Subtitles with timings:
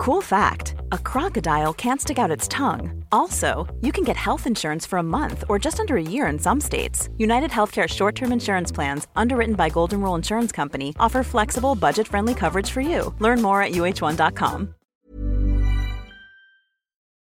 [0.00, 3.04] Cool fact a crocodile can't stick out its tongue.
[3.12, 6.38] Also, you can get health insurance for a month or just under a year in
[6.38, 7.10] some states.
[7.18, 12.08] United Healthcare short term insurance plans, underwritten by Golden Rule Insurance Company, offer flexible, budget
[12.08, 13.14] friendly coverage for you.
[13.18, 14.74] Learn more at uh1.com.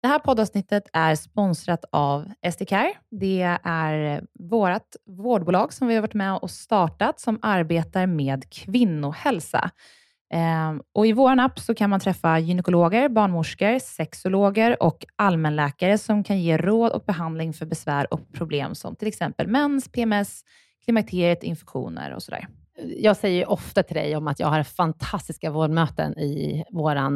[0.02, 2.92] Det här poddavsnittet är sponsrat av SDCare.
[3.10, 9.70] Det är vårt vårdbolag som vi har varit med och startat som arbetar med kvinnohälsa.
[10.30, 16.24] Ehm, och I vår app så kan man träffa gynekologer, barnmorskor, sexologer och allmänläkare som
[16.24, 20.42] kan ge råd och behandling för besvär och problem som till exempel mens, PMS,
[20.84, 22.48] klimakteriet, infektioner och sådär.
[22.96, 27.08] Jag säger ofta till dig om att jag har fantastiska vårdmöten i vår eh,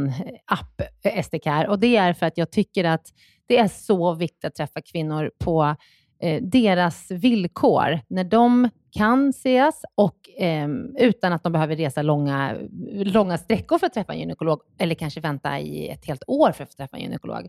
[0.46, 3.06] app eh, SDK och det är för att jag tycker att
[3.46, 5.76] det är så viktigt att träffa kvinnor på
[6.22, 8.00] eh, deras villkor.
[8.08, 10.68] När de kan ses och eh,
[10.98, 12.56] utan att de behöver resa långa,
[12.92, 16.64] långa sträckor för att träffa en gynekolog eller kanske vänta i ett helt år för
[16.64, 17.48] att träffa en gynekolog.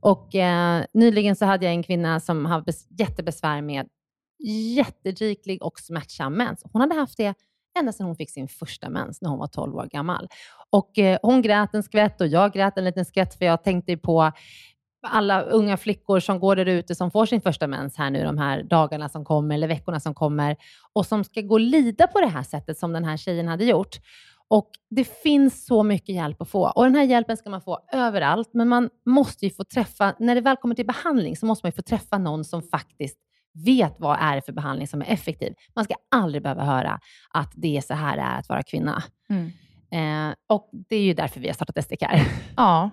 [0.00, 3.88] Och, eh, nyligen så hade jag en kvinna som hade jättebesvär med
[4.76, 6.62] jätteriklig och smärtsam mens.
[6.72, 7.34] Hon hade haft det
[7.78, 10.28] ända sedan hon fick sin första mens när hon var 12 år gammal.
[10.70, 13.96] Och, eh, hon grät en skvätt och jag grät en liten skvätt för jag tänkte
[13.96, 14.32] på
[15.02, 18.38] alla unga flickor som går där ute som får sin första mens här nu de
[18.38, 20.56] här dagarna som kommer eller veckorna som kommer
[20.92, 23.64] och som ska gå och lida på det här sättet som den här tjejen hade
[23.64, 23.96] gjort.
[24.48, 27.78] Och Det finns så mycket hjälp att få och den här hjälpen ska man få
[27.92, 31.66] överallt, men man måste ju få träffa, när det väl kommer till behandling så måste
[31.66, 33.18] man få träffa någon som faktiskt
[33.64, 35.54] vet vad är det för behandling som är effektiv.
[35.74, 37.00] Man ska aldrig behöva höra
[37.30, 39.02] att det är så här det är att vara kvinna.
[39.30, 39.50] Mm.
[39.90, 42.20] Eh, och Det är ju därför vi har startat SDCare.
[42.56, 42.90] Ja,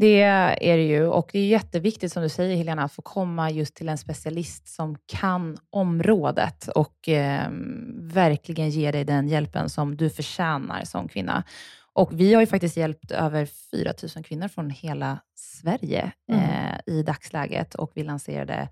[0.00, 3.50] det är det ju och det är jätteviktigt som du säger Helena, att få komma
[3.50, 7.48] just till en specialist som kan området och eh,
[7.96, 11.44] verkligen ge dig den hjälpen som du förtjänar som kvinna.
[11.92, 16.42] Och vi har ju faktiskt hjälpt över 4 000 kvinnor från hela Sverige mm.
[16.44, 18.68] eh, i dagsläget och vi lanserade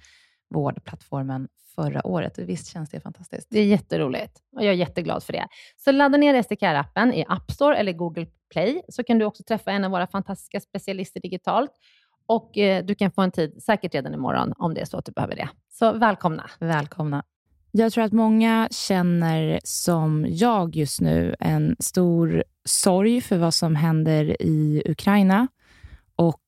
[0.50, 2.38] vårdplattformen förra året.
[2.38, 3.46] Visst känns det fantastiskt?
[3.50, 5.48] Det är jätteroligt och jag är jätteglad för det.
[5.76, 9.70] Så ladda ner SDCare-appen i App Store eller Google Play, så kan du också träffa
[9.70, 11.70] en av våra fantastiska specialister digitalt.
[12.26, 15.04] Och eh, du kan få en tid, säkert redan imorgon, om det är så att
[15.04, 15.48] du behöver det.
[15.70, 16.50] Så välkomna.
[16.60, 17.22] Välkomna.
[17.70, 23.76] Jag tror att många känner som jag just nu en stor sorg för vad som
[23.76, 25.48] händer i Ukraina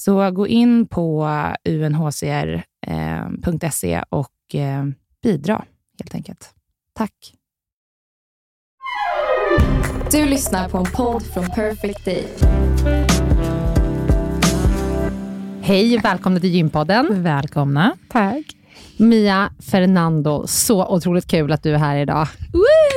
[0.00, 1.28] Så gå in på
[1.68, 2.64] unhcr.se
[4.08, 4.32] och
[5.22, 5.64] bidra
[5.98, 6.54] helt enkelt.
[6.94, 7.34] Tack!
[10.10, 12.26] Du lyssnar på en podd från Perfect Day.
[15.62, 17.22] Hej och välkomna till Gympodden.
[17.22, 17.96] Välkomna.
[18.08, 18.56] Tack.
[18.96, 22.28] Mia Fernando, så otroligt kul att du är här idag.
[22.52, 22.89] Woo!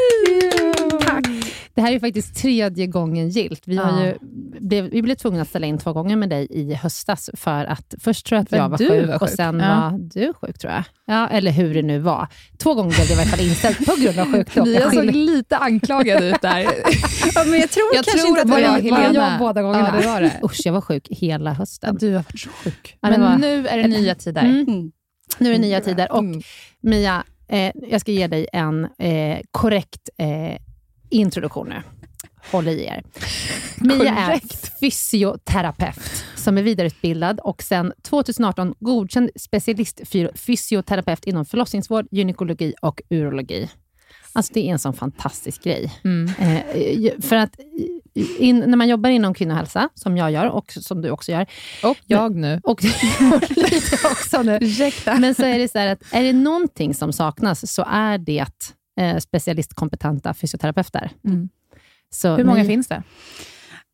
[1.75, 3.61] Det här är faktiskt tredje gången gilt.
[3.65, 4.05] Vi, har Ja.
[4.05, 4.17] ju,
[4.59, 7.93] blev, vi blev tvungna att ställa in två gånger med dig i höstas, för att
[7.99, 9.29] först tror jag att För jag var sjuk, var och sjuk.
[9.29, 9.89] sen Ja.
[9.91, 10.83] var du sjuk, tror jag.
[11.05, 12.27] Ja, eller hur det nu var.
[12.57, 14.73] Två gånger blev det i alla fall inställt på grund av sjukdom.
[14.73, 16.59] Jag såg lite anklagad ut där.
[17.35, 19.29] Ja, men jag tror Jag kanske tror inte att det var var jag, var Helena.
[19.31, 19.91] jag båda gångerna?
[19.95, 20.39] Ja, det var det.
[20.43, 21.97] Usch, jag var sjuk hela hösten.
[21.99, 22.97] Du har varit så sjuk.
[23.01, 24.41] Ja, Men var- nu är det nya tider.
[24.41, 24.65] Mm.
[24.67, 24.91] Mm.
[25.39, 26.11] Nu är det nya tider.
[26.11, 26.41] Och Mm.
[26.81, 30.57] Mia, eh, jag ska ge dig en eh, korrekt eh,
[31.13, 31.81] introduktion nu.
[32.51, 33.03] Håll i er.
[33.77, 34.41] Mia är
[34.79, 43.69] fysioterapeut som är vidareutbildad och sedan 2018 godkänd specialist-fysioterapeut inom förlossningsvård, gynekologi och urologi.
[44.33, 45.91] Alltså det är en sån fantastisk grej.
[46.03, 46.31] Mm.
[46.39, 47.59] Eh, för att
[48.37, 51.45] in, när man jobbar inom kvinnohälsa, som jag gör och som du också gör,
[51.83, 52.59] Och jag nu.
[52.63, 52.83] och
[53.49, 55.15] lite också nu, Ursäkta.
[55.15, 58.45] men så är det så här att är det någonting som saknas så är det
[58.99, 61.11] eh, specialistkompetenta fysioterapeuter.
[61.27, 61.49] Mm.
[62.09, 63.03] Så Hur många ni- finns det?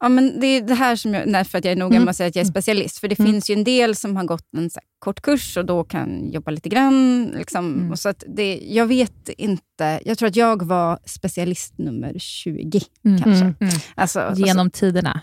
[0.01, 2.04] Ja, men det är det här som jag, nej, för att jag är noga Mm.
[2.06, 2.98] med att säga att jag är specialist.
[3.00, 3.31] För det Mm.
[3.31, 6.31] finns ju en del som har gått en så här, kort kurs och då kan
[6.31, 7.25] jobba lite grann.
[7.38, 7.74] Liksom.
[7.74, 7.92] Mm.
[7.92, 10.00] Och så att det, jag vet inte.
[10.06, 13.22] Jag tror att jag var specialist nummer 20 Mm.
[13.22, 13.45] kanske.
[13.45, 13.74] Mm.
[13.95, 15.22] Alltså, alltså, Genom tiderna?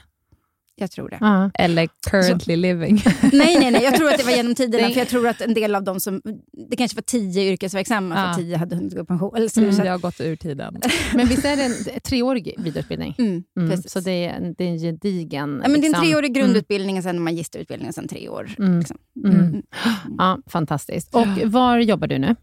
[0.79, 1.19] Jag tror det.
[1.21, 1.51] Ja.
[1.55, 3.03] Eller currently living?
[3.33, 3.83] nej, nej, nej.
[3.85, 4.89] Jag tror att det var genom tiderna.
[4.89, 6.21] Det- För jag tror att en del av dem som...
[6.71, 8.33] Det kanske var tio yrkesverksamma, Ja.
[8.35, 9.37] för tio hade hunnit gå i pension.
[9.37, 9.73] Eller så, Mm.
[9.73, 10.77] så, Jag har gått ur tiden.
[11.15, 13.15] Men visst är det en treårig vidareutbildning?
[13.19, 13.71] mm, Mm.
[13.71, 13.91] precis.
[13.93, 15.61] Så det är, en- det är en gedigen...
[15.63, 18.51] ja, men det är en treårig grundutbildning och sen magisterutbildning och sen tre år.
[18.59, 18.79] Mm.
[18.79, 18.97] Liksom.
[19.25, 19.37] Mm.
[19.41, 19.63] Mm.
[20.19, 21.15] Ja, fantastiskt.
[21.15, 22.37] Och var jobbar du nu?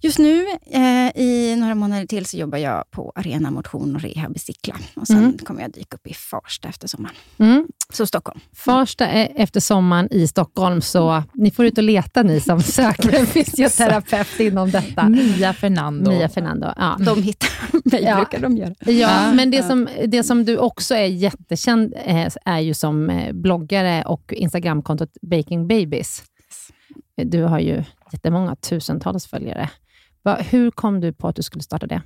[0.00, 4.36] Just nu, eh, i några månader till, så jobbar jag på Arena Motion och Rehab
[4.36, 4.74] i Sickla.
[4.94, 5.38] Och sen Mm.
[5.38, 7.14] kommer jag dyka upp i Farsta efter sommaren.
[7.38, 7.66] Mm.
[7.92, 8.40] Så Stockholm.
[8.52, 13.14] Farsta är efter sommaren i Stockholm, så ni får ut och leta ni som söker
[13.20, 15.08] en fysioterapeut inom detta.
[15.08, 16.10] Mia Fernando.
[16.10, 16.72] Mia Fernando.
[16.76, 16.96] Ja.
[17.00, 17.48] De hittar
[17.90, 18.16] mig, Ja.
[18.16, 18.74] brukar de göra.
[18.80, 19.32] Ja, Ja.
[19.32, 24.02] men det som, det som du också är jättekänd eh, är ju som eh, bloggare
[24.02, 26.22] och Instagramkontot Baking Babies.
[27.16, 29.70] Du har ju jättemånga tusentals följare.
[30.50, 32.02] Hur kom du på att du skulle starta det?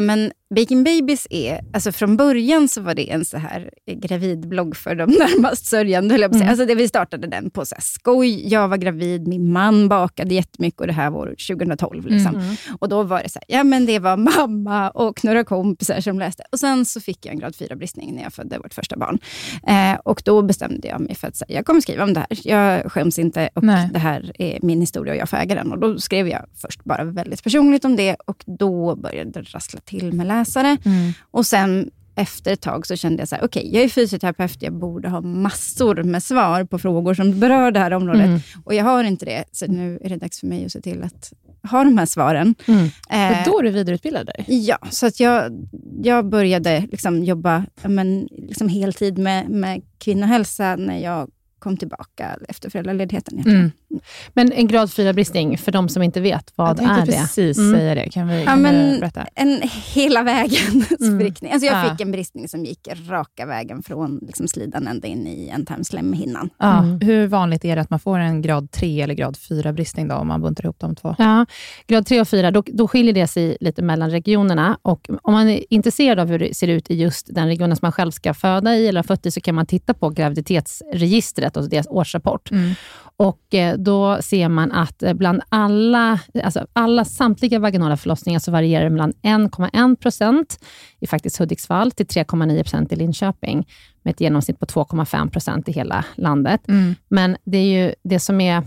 [0.00, 4.94] Men Baking Babies är, alltså från början så var det en så här gravidblogg för
[4.94, 6.14] de närmast sörjande.
[6.14, 6.50] höll jag på att säga.
[6.50, 6.60] Mm.
[6.60, 8.48] Alltså det, vi startade den på så här skoj.
[8.48, 12.06] Jag var gravid, min man bakade jättemycket och det här var 2012.
[12.06, 12.34] Liksom.
[12.34, 12.56] Mm.
[12.78, 16.18] Och då var det så här, ja men det var mamma och några kompisar som
[16.18, 16.42] läste.
[16.52, 19.18] Och sen så fick jag en grad 4-bristning när jag födde vårt första barn.
[19.66, 22.38] Eh, och då bestämde jag mig för att säga, jag kommer skriva om det här.
[22.48, 23.90] Jag skäms inte och Nej.
[23.92, 25.72] det här är min historia och jag får äga den.
[25.72, 29.77] Och då skrev jag först bara väldigt personligt om det och då började det rassla
[29.84, 30.76] till med läsare.
[30.84, 31.12] Mm.
[31.30, 34.72] Och sen efter ett tag så kände jag så här, okej, jag är fysioterapeut, jag
[34.72, 38.26] borde ha massor med svar på frågor som berör det här området.
[38.26, 38.40] Mm.
[38.64, 41.02] Och jag har inte det, så nu är det dags för mig att se till
[41.02, 41.32] att
[41.70, 42.54] ha de här svaren.
[42.66, 42.88] Mm.
[43.08, 44.44] Och Eh, då du vidareutbildade dig?
[44.66, 45.68] Ja, så att jag,
[46.02, 52.70] jag började liksom jobba men, liksom heltid med, med kvinnohälsa när jag kom tillbaka efter
[52.70, 53.34] föräldraledigheten.
[53.34, 53.58] egentligen.
[53.60, 54.00] Mm.
[54.32, 57.12] Men en grad 4-bristning, för de som inte vet, vad jag tänkte är det?
[57.12, 57.78] precis Mm.
[57.78, 58.10] säga det.
[58.10, 59.26] Kan vi Ja, kan men- du berätta?
[59.34, 59.60] En
[59.94, 61.18] hela vägen Mm.
[61.20, 61.52] sprickning.
[61.52, 61.90] Alltså jag Ah.
[61.90, 66.50] fick en bristning som gick raka vägen från liksom slidan ända in i ändtarmslemhinnan.
[66.58, 67.00] Ja, Mm.
[67.00, 70.42] Hur vanligt är det att man får en grad 3 eller grad 4-bristning om man
[70.42, 71.14] buntar ihop de två?
[71.18, 71.46] Ja,
[71.86, 74.78] grad 3 och 4, då, då skiljer det sig lite mellan regionerna.
[74.82, 77.86] Och om man är intresserad av hur det ser ut i just den regionen som
[77.86, 81.47] man själv ska föda i eller har fött i, så kan man titta på graviditetsregistret,
[81.56, 82.50] alltså deras årsrapport.
[82.50, 82.74] Mm.
[83.18, 88.50] Och eh, Då ser man att eh, bland alla, alltså alla samtliga vaginala förlossningar så
[88.50, 90.64] varierar det mellan 1,1 procent
[91.00, 93.68] i faktiskt Hudiksvall till 3,9 procent i Linköping,
[94.02, 96.68] med ett genomsnitt på 2,5 procent i hela landet.
[96.68, 96.94] Mm.
[97.08, 98.62] Men det är ju det som är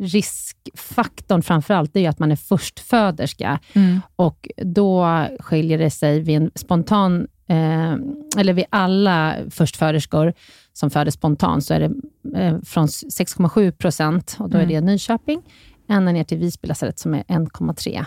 [0.00, 3.58] riskfaktorn framför allt, är ju att man är förstföderska.
[3.72, 4.00] Mm.
[4.16, 7.92] Och då skiljer det sig vid en spontan, eh,
[8.36, 10.32] eller vid alla förstföderskor
[10.76, 11.92] som föder spontant, så är det
[12.40, 14.74] eh, från 6,7 procent, och då är Mm.
[14.74, 15.42] det Nyköping,
[15.88, 18.04] ända ner till Visby lasarett som är 1,3.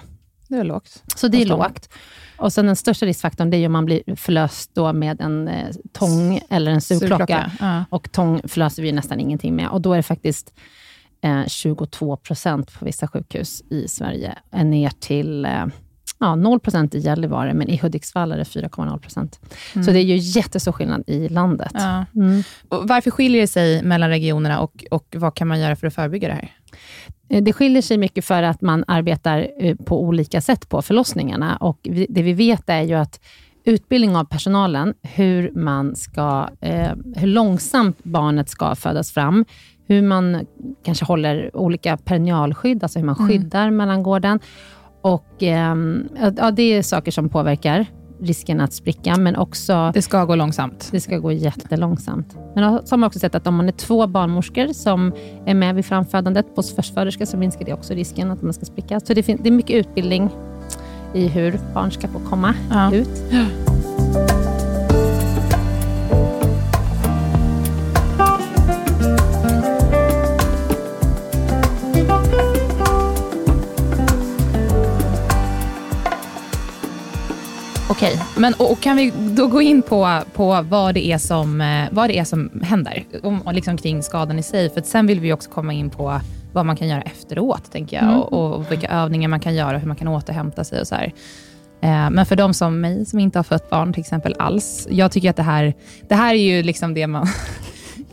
[0.47, 1.03] Det är lågt.
[1.15, 1.89] Så det är lågt.
[2.37, 5.67] Och sen den största riskfaktorn, det är om man blir förlöst då med en eh,
[5.91, 7.51] tång eller en sugklocka.
[7.59, 7.85] Ja.
[7.89, 9.69] Och tång förlöser vi nästan ingenting med.
[9.69, 10.53] Och då är det faktiskt
[11.21, 15.65] eh, 22 procent på vissa sjukhus i Sverige, ner till eh,
[16.19, 19.39] ja, 0 procent i Gällivare, men i Hudiksvall är det 4,0 procent.
[19.73, 21.71] Så det är ju jättestor skillnad i landet.
[21.73, 22.05] Ja.
[22.15, 22.43] Mm.
[22.69, 26.27] Varför skiljer det sig mellan regionerna och, och vad kan man göra för att förebygga
[26.27, 26.51] det här?
[27.29, 31.57] Eh, Det skiljer sig mycket för att man arbetar eh, på olika sätt på förlossningarna.
[31.57, 33.19] Och det vi vet är ju att
[33.63, 39.45] utbildning av personalen, hur, man ska, eh, hur långsamt barnet ska födas fram,
[39.87, 40.45] hur man
[40.83, 43.27] kanske håller olika perinealskydd, alltså hur man Mm.
[43.29, 44.39] skyddar mellangården.
[45.01, 47.85] Och, ehm, ja, det är saker som påverkar
[48.21, 50.87] risken att spricka, men också Det ska gå långsamt.
[50.91, 52.37] det ska gå jättelångsamt.
[52.55, 55.11] Men så har man också sett att om man är två barnmorskor som
[55.45, 58.99] är med vid framfödandet på förstföderska så minskar det också risken att man ska spricka.
[58.99, 60.29] Så det, det är mycket utbildning
[61.13, 62.93] i hur barn ska få komma Ja.
[62.93, 63.09] ut.
[77.99, 81.61] Okej, men och, och kan vi då gå in på, på vad, det är som,
[81.61, 84.69] eh, vad det är som händer om, och liksom kring skadan i sig?
[84.69, 86.21] För sen vill vi också komma in på
[86.53, 88.05] vad man kan göra efteråt, tänker jag.
[88.05, 88.19] Mm.
[88.19, 91.13] Och, och vilka övningar man kan göra, hur man kan återhämta sig och så här.
[91.81, 95.11] Eh, Men för de som mig, som inte har fött barn till exempel alls, jag
[95.11, 95.73] tycker att det här,
[96.09, 97.29] det här är ju liksom det man är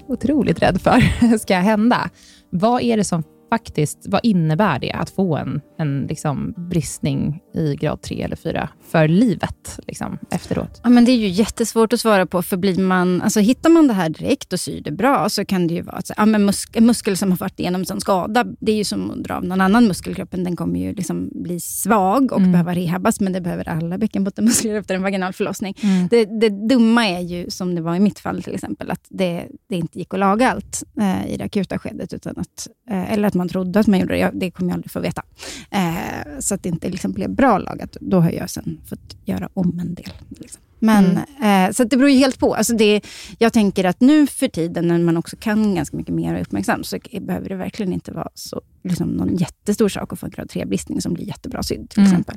[0.13, 2.11] otroligt rädd för ska hända.
[2.51, 7.77] Vad är det som faktiskt, vad innebär det att få en, en liksom bristning i
[7.77, 10.81] grad 3 eller 4 för livet liksom, efteråt?
[10.85, 13.89] Ja, men det är ju jättesvårt att svara på, för blir man, alltså, hittar man
[13.89, 16.45] det här direkt och syr det bra, så kan det ju vara att, ja, men
[16.45, 19.23] musk, en muskel som har varit igenom en sån skada, det är ju som att
[19.25, 20.45] dra av någon annan muskel i kroppen.
[20.45, 22.53] Den kommer ju liksom bli svag och Mm.
[22.53, 25.75] behöva rehabbas, men det behöver alla bäckenbottenmuskler efter en vaginal förlossning.
[25.83, 26.09] Mm.
[26.09, 29.47] Det, det dumma är ju, som det var i mitt fall till exempel, att det,
[29.69, 32.13] det inte gick att laga allt eh, i det akuta skedet.
[32.13, 34.19] Utan att, eh, eller att man trodde att man gjorde det.
[34.21, 35.23] Jag, det kommer jag aldrig få veta.
[35.71, 37.97] Eh, så att det inte liksom blev bra lagat.
[38.01, 40.11] Då har jag sen fått göra om en del.
[40.29, 40.63] Liksom.
[40.79, 42.55] Men, eh, så att det beror ju helt på.
[42.55, 43.01] Alltså det,
[43.39, 46.43] jag tänker att nu för tiden, när man också kan ganska mycket mer och är
[46.43, 50.31] uppmärksam, så behöver det verkligen inte vara så, liksom, någon jättestor sak att få en
[50.33, 51.91] grad 3-bristning som blir jättebra sydd.
[51.91, 52.13] Till Mm.
[52.13, 52.37] exempel.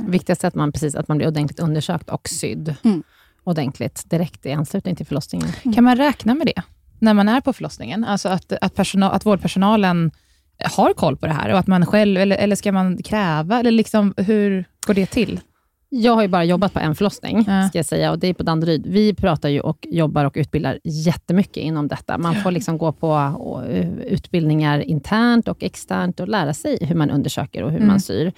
[0.00, 3.02] Viktigast är att man, precis, att man blir ordentligt undersökt och sydd Mm.
[3.44, 5.48] ordentligt direkt i anslutning till förlossningen.
[5.74, 6.62] Kan man räkna med det
[6.98, 8.04] när man är på förlossningen?
[8.04, 10.10] Alltså att, att, personal, att vårdpersonalen
[10.64, 13.70] har koll på det här och att man själv, eller, eller ska man kräva, eller
[13.70, 15.40] liksom, hur går det till?
[15.88, 17.68] Jag har ju bara jobbat på en förlossning, Ja.
[17.68, 18.86] ska jag säga, och det är på Danderyd.
[18.86, 22.18] Vi pratar ju och jobbar och utbildar jättemycket inom detta.
[22.18, 23.34] Man får liksom gå på
[23.70, 27.88] eh, utbildningar internt och externt och lära sig hur man undersöker och hur Mm.
[27.88, 28.32] man syr.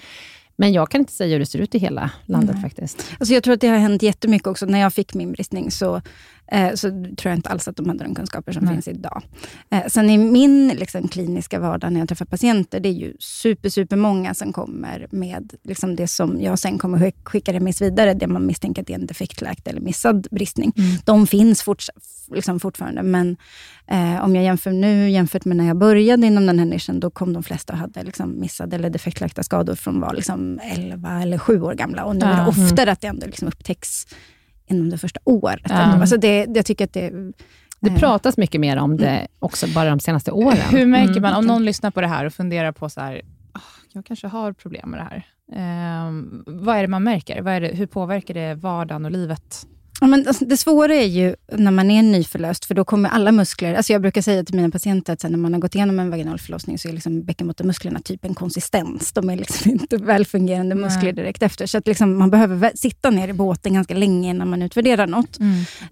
[0.60, 2.62] Men jag kan inte säga hur det ser ut i hela landet Nej.
[2.62, 3.10] faktiskt.
[3.20, 4.66] Alltså jag tror att det har hänt jättemycket också.
[4.66, 6.02] När jag fick min bristning så,
[6.52, 8.74] eh, så tror jag inte alls att de hade de kunskaper som Nej.
[8.74, 9.22] finns idag.
[9.70, 13.68] Eh, sen i min liksom, kliniska vardag när jag träffar patienter, det är ju super,
[13.68, 18.14] super många som kommer med liksom, det som jag sen kommer skick- skicka remiss vidare,
[18.14, 20.72] det man misstänker att det är en defektläkt eller missad bristning.
[21.04, 21.90] De finns forts
[22.34, 23.36] liksom, fortfarande, men
[23.86, 27.10] eh, om jag jämför nu jämfört med när jag började inom den här nischen, då
[27.10, 31.38] kom de flesta och hade liksom, missade eller defektlagda skador från var liksom 11 eller
[31.38, 32.04] 7 år gamla.
[32.04, 32.48] Och nu är det Ja.
[32.48, 34.06] oftare att det ändå liksom upptäcks
[34.68, 35.60] inom det första året.
[35.68, 35.74] Ja.
[35.76, 37.10] Alltså det, jag tycker att det...
[37.80, 40.58] Det eh, pratas mycket mer om det också bara de senaste åren.
[40.70, 41.22] Hur märker Mm.
[41.22, 43.22] man, om någon lyssnar på det här och funderar på så här,
[43.52, 43.60] "Ah,
[43.92, 45.26] jag kanske har problem med det här.
[45.52, 47.42] Ehm, vad är det man märker?
[47.42, 49.66] Vad är det, hur påverkar det vardagen och livet?
[50.00, 53.32] Ja, men alltså, det svåra är ju när man är nyförlöst, för då kommer alla
[53.32, 53.74] muskler...
[53.74, 56.38] Alltså jag brukar säga till mina patienter att när man har gått igenom en vaginal
[56.38, 59.12] förlossning, så är liksom bäckenbottenmusklerna typ en konsistens.
[59.12, 60.84] De är liksom inte välfungerande Nej.
[60.84, 61.66] muskler direkt efter.
[61.66, 65.40] Så att liksom man behöver sitta ner i båten ganska länge innan man utvärderar något.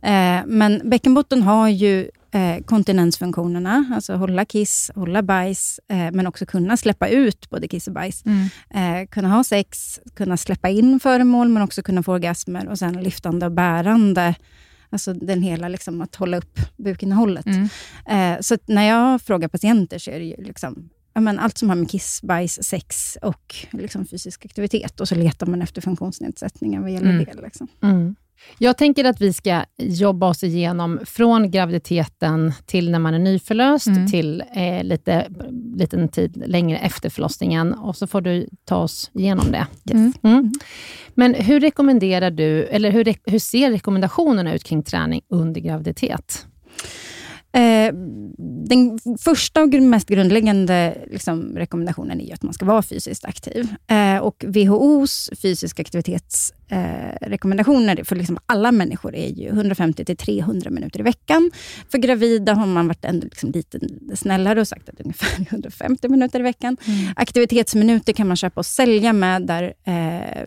[0.02, 6.46] Eh, men bäckenbotten har ju eh, kontinensfunktionerna, alltså hålla kiss, hålla bajs, eh, men också
[6.46, 8.24] kunna släppa ut både kiss och bajs.
[8.70, 13.02] Eh, kunna ha sex, kunna släppa in föremål, men också kunna få orgasmer och sen
[13.02, 14.34] lyftande och bärande.
[14.90, 17.46] Alltså den hela, liksom, att hålla upp bukinnehållet.
[17.46, 17.68] Mm.
[18.06, 21.76] Eh, så när jag frågar patienter så är det ju liksom, men allt som har
[21.76, 25.00] med kiss, bajs, sex och liksom fysisk aktivitet.
[25.00, 27.24] Och så letar man efter funktionsnedsättningar vad gäller Mm.
[27.24, 27.42] det.
[27.42, 27.68] Liksom.
[27.82, 28.16] Mm.
[28.58, 33.86] Jag tänker att vi ska jobba oss igenom från graviditeten till när man är nyförlöst,
[33.86, 34.06] Mm.
[34.06, 35.28] till eh, lite
[35.76, 37.74] liten tid längre efter förlossningen.
[37.74, 39.66] Och så får du ta oss igenom det.
[39.92, 40.12] Mm.
[40.22, 40.52] Mm.
[41.14, 46.46] Men hur rekommenderar du, eller hur, hur ser rekommendationerna ut kring träning under graviditet?
[47.52, 47.94] Eh,
[48.68, 53.74] den första och mest grundläggande liksom, rekommendationen är att man ska vara fysiskt aktiv.
[53.86, 61.00] Eh, och WHOs fysisk aktivitetsrekommendationer eh, rekommendationer för liksom alla människor är ju 150-300 minuter
[61.00, 61.50] i veckan.
[61.88, 63.78] För gravida har man varit ändå liksom lite
[64.14, 66.76] snällare och sagt att ungefär 150 minuter i veckan.
[67.16, 70.46] Aktivitetsminuter kan man köpa och sälja med, där eh,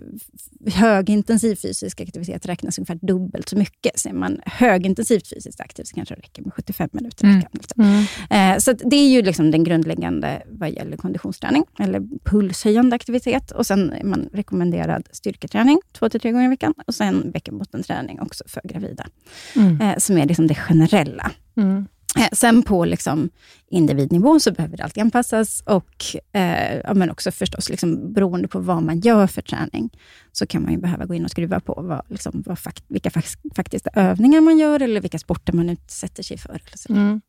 [0.74, 4.00] högintensiv fysisk aktivitet räknas ungefär dubbelt så mycket.
[4.00, 7.40] Så är man högintensivt fysiskt aktiv så kanske det räcker med 75 minuter i Mm.
[7.40, 7.52] veckan.
[7.54, 8.06] Liksom.
[8.38, 13.52] Eh, så det är ju liksom den grundläggande vad gäller konditionsträning, eller pulshöjande aktivitet.
[13.52, 16.74] Och Sen är man rekommenderad styrketräning två till tre gånger i veckan.
[16.88, 19.08] Och sen bäckenbottenträning också för gravida,
[19.56, 19.82] Mm.
[19.82, 21.32] eh, som är liksom det generella.
[21.58, 21.88] Mm.
[22.20, 23.30] Eh, sen på liksom
[23.72, 28.60] individnivå så behöver det alltid anpassas och eh, ja, men också förstås liksom, beroende på
[28.60, 29.90] vad man gör för träning
[30.32, 33.10] så kan man ju behöva gå in och skruva på vad, liksom, vad fakt vilka
[33.10, 36.50] fakt faktiska övningar man gör eller vilka sporter man utsätter sig för.
[36.50, 36.94] Eller så.
[36.94, 37.22] Mm.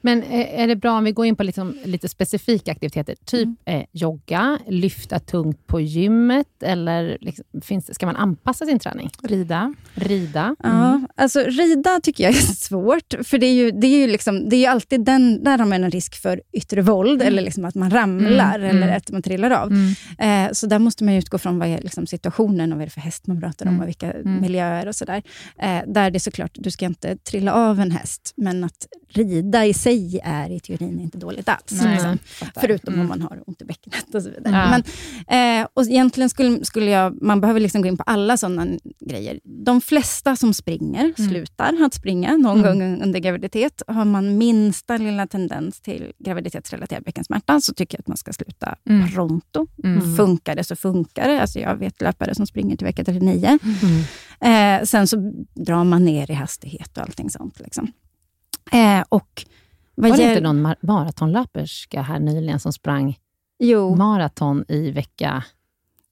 [0.00, 3.14] Men eh, är det bra om vi går in på liksom lite specifika aktiviteter?
[3.24, 3.80] Typ mm.
[3.80, 9.10] eh, jogga, lyfta tungt på gymmet eller liksom, finns, ska man anpassa sin träning?
[9.22, 9.74] Rida.
[9.94, 10.56] Rida.
[10.64, 10.76] Mm.
[10.76, 14.48] Ja, alltså rida tycker jag är svårt, för det är ju, det är ju liksom,
[14.48, 17.26] det är alltid den, där har man en risk för yttre våld, mm.
[17.26, 18.70] eller liksom att man ramlar mm.
[18.70, 18.96] eller mm.
[18.96, 19.72] att man trillar av.
[19.72, 19.94] Mm.
[20.18, 22.92] Eh, så där måste man utgå från vad är liksom situationen och vad är det
[22.92, 25.22] för häst man pratar om och vilka miljöer och sådär.
[25.62, 29.66] Eh, där det är såklart, du ska inte trilla av en häst, men att rida
[29.66, 31.70] i sig är i teorin inte dåligt alls.
[31.70, 32.18] Liksom.
[32.54, 34.54] Förutom om man har ont i bäckenet och så vidare.
[34.56, 34.82] Ja.
[35.26, 38.66] Men, eh, och egentligen skulle, skulle jag, man behöver liksom gå in på alla sådana
[39.00, 39.40] grejer.
[39.44, 41.30] De flesta som springer mm.
[41.30, 42.78] slutar att springa någon mm.
[42.78, 43.82] gång under graviditet.
[43.86, 48.76] Har man minsta lilla tendens till graviditetsrelaterad bäckensmärta så tycker jag att man ska sluta
[48.88, 49.08] mm.
[49.08, 49.66] pronto.
[49.84, 50.16] Mm.
[50.16, 51.40] Funkar det så funkar det.
[51.40, 53.58] Alltså jag vet löpare som springer till vecka 39.
[53.62, 54.80] Mm.
[54.80, 55.16] Eh, sen så
[55.54, 57.60] drar man ner i hastighet och allting sånt.
[57.60, 57.92] Liksom.
[58.72, 59.44] Eh, och
[59.94, 63.18] var det inte någon maratonlöperska här nyligen som sprang
[63.58, 63.94] jo.
[63.96, 65.44] maraton i vecka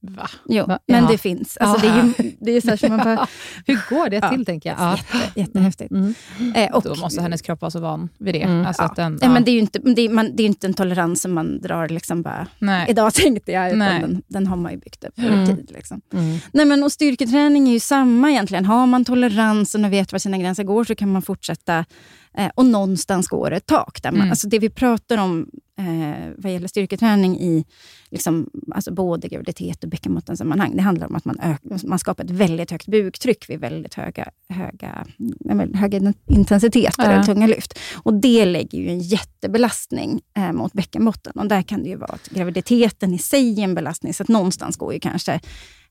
[0.01, 0.31] Va?
[0.49, 0.79] Jo, Va?
[0.87, 1.11] men ja.
[1.11, 1.57] det finns.
[1.57, 3.29] Alltså, det är ju, det är så som man bara,
[3.67, 4.45] Hur går det till, ja.
[4.45, 4.79] tänker jag?
[4.79, 4.97] Ja.
[4.97, 5.91] Jätte, jättehäftigt.
[5.91, 6.15] Mm.
[6.55, 8.43] Eh, och, Då måste hennes kropp vara så van vid det.
[8.43, 8.67] Mm.
[8.67, 8.93] Alltså ja.
[8.97, 9.29] Den, ja.
[9.29, 11.61] men det är ju inte, det är, man, det är inte en tolerans som man
[11.61, 12.87] drar liksom bara, Nej.
[12.89, 15.47] idag tänkte jag, utan den, den, har man ju byggt upp över mm.
[15.47, 15.71] tid.
[15.75, 16.01] Liksom.
[16.13, 16.39] Mm.
[16.53, 18.65] Nej, men, och styrketräning är ju samma egentligen.
[18.65, 21.85] Har man toleransen och vet var sina gränser går, så kan man fortsätta
[22.37, 24.03] Eh, och någonstans går ett tak.
[24.03, 24.31] Där man, mm.
[24.31, 27.65] alltså det vi pratar om eh, vad gäller styrketräning i
[28.11, 32.31] liksom, alltså både graviditet och bäckenbottensammanhang, det handlar om att man, ök, man skapar ett
[32.31, 35.07] väldigt högt buktryck vid väldigt höga, höga,
[35.75, 37.25] höga intensiteter, ja.
[37.25, 37.79] tunga lyft.
[37.95, 41.33] Och det lägger ju en jättebelastning eh, mot bäckenbotten.
[41.37, 44.29] Och där kan det ju vara att graviditeten i sig är en belastning, så att
[44.29, 45.41] någonstans går ju kanske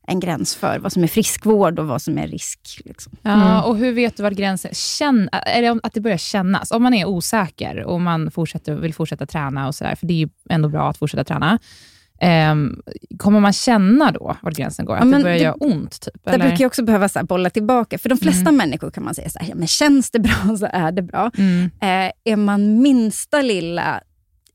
[0.07, 2.81] en gräns för vad som är friskvård och vad som är risk.
[2.85, 3.13] Liksom.
[3.21, 3.63] Ja, mm.
[3.63, 6.71] och hur vet du var gränsen Känn, är det att det börjar kännas?
[6.71, 10.13] Om man är osäker och man fortsätter, vill fortsätta träna, och så där, för det
[10.13, 11.59] är ju ändå bra att fortsätta träna.
[12.51, 12.81] Um,
[13.17, 14.95] kommer man känna då var gränsen går?
[14.95, 16.01] Att ja, det börjar det, göra ont?
[16.01, 17.97] Typ, det brukar jag också behöva så här, bolla tillbaka.
[17.97, 18.57] För de flesta mm.
[18.57, 21.31] människor kan man säga så här, ja, men känns det bra så är det bra.
[21.37, 21.63] Mm.
[21.63, 24.01] Uh, är man minsta lilla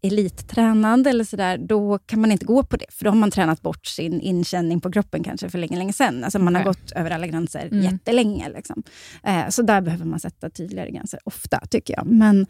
[0.03, 2.87] elittränad eller sådär, då kan man inte gå på det.
[2.89, 6.25] För då har man tränat bort sin inkänning på kroppen kanske för länge, länge sedan.
[6.25, 7.85] Alltså man har gått över alla gränser mm.
[7.85, 8.49] jättelänge.
[8.49, 8.83] Liksom.
[9.25, 12.07] Eh, så där behöver man sätta tydligare gränser, ofta tycker jag.
[12.07, 12.47] Men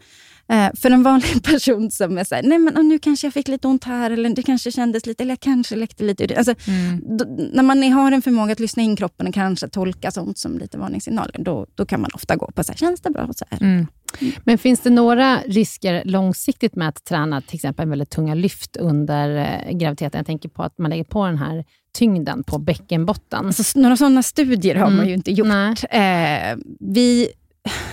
[0.47, 3.67] eh, för en vanlig person som är såhär, nej men nu kanske jag fick lite
[3.67, 6.37] ont här, eller det kanske kändes lite, eller jag kanske läckte lite.
[6.37, 7.17] Alltså, mm.
[7.17, 10.57] då, när man har en förmåga att lyssna in kroppen och kanske tolka sånt som
[10.57, 13.29] lite varningssignaler, då, då kan man ofta gå på, så här, känns det bra?
[13.33, 13.61] Så här.
[13.61, 13.87] Mm.
[14.43, 19.35] Men finns det några risker långsiktigt med att träna till exempel väldigt tunga lyft under
[19.37, 20.19] eh, graviditeten?
[20.19, 23.45] Jag tänker på att man lägger på den här tyngden på bäckenbotten.
[23.45, 24.97] Alltså, några sådana studier har mm.
[24.97, 25.47] man ju inte gjort.
[25.89, 27.27] Eh, vi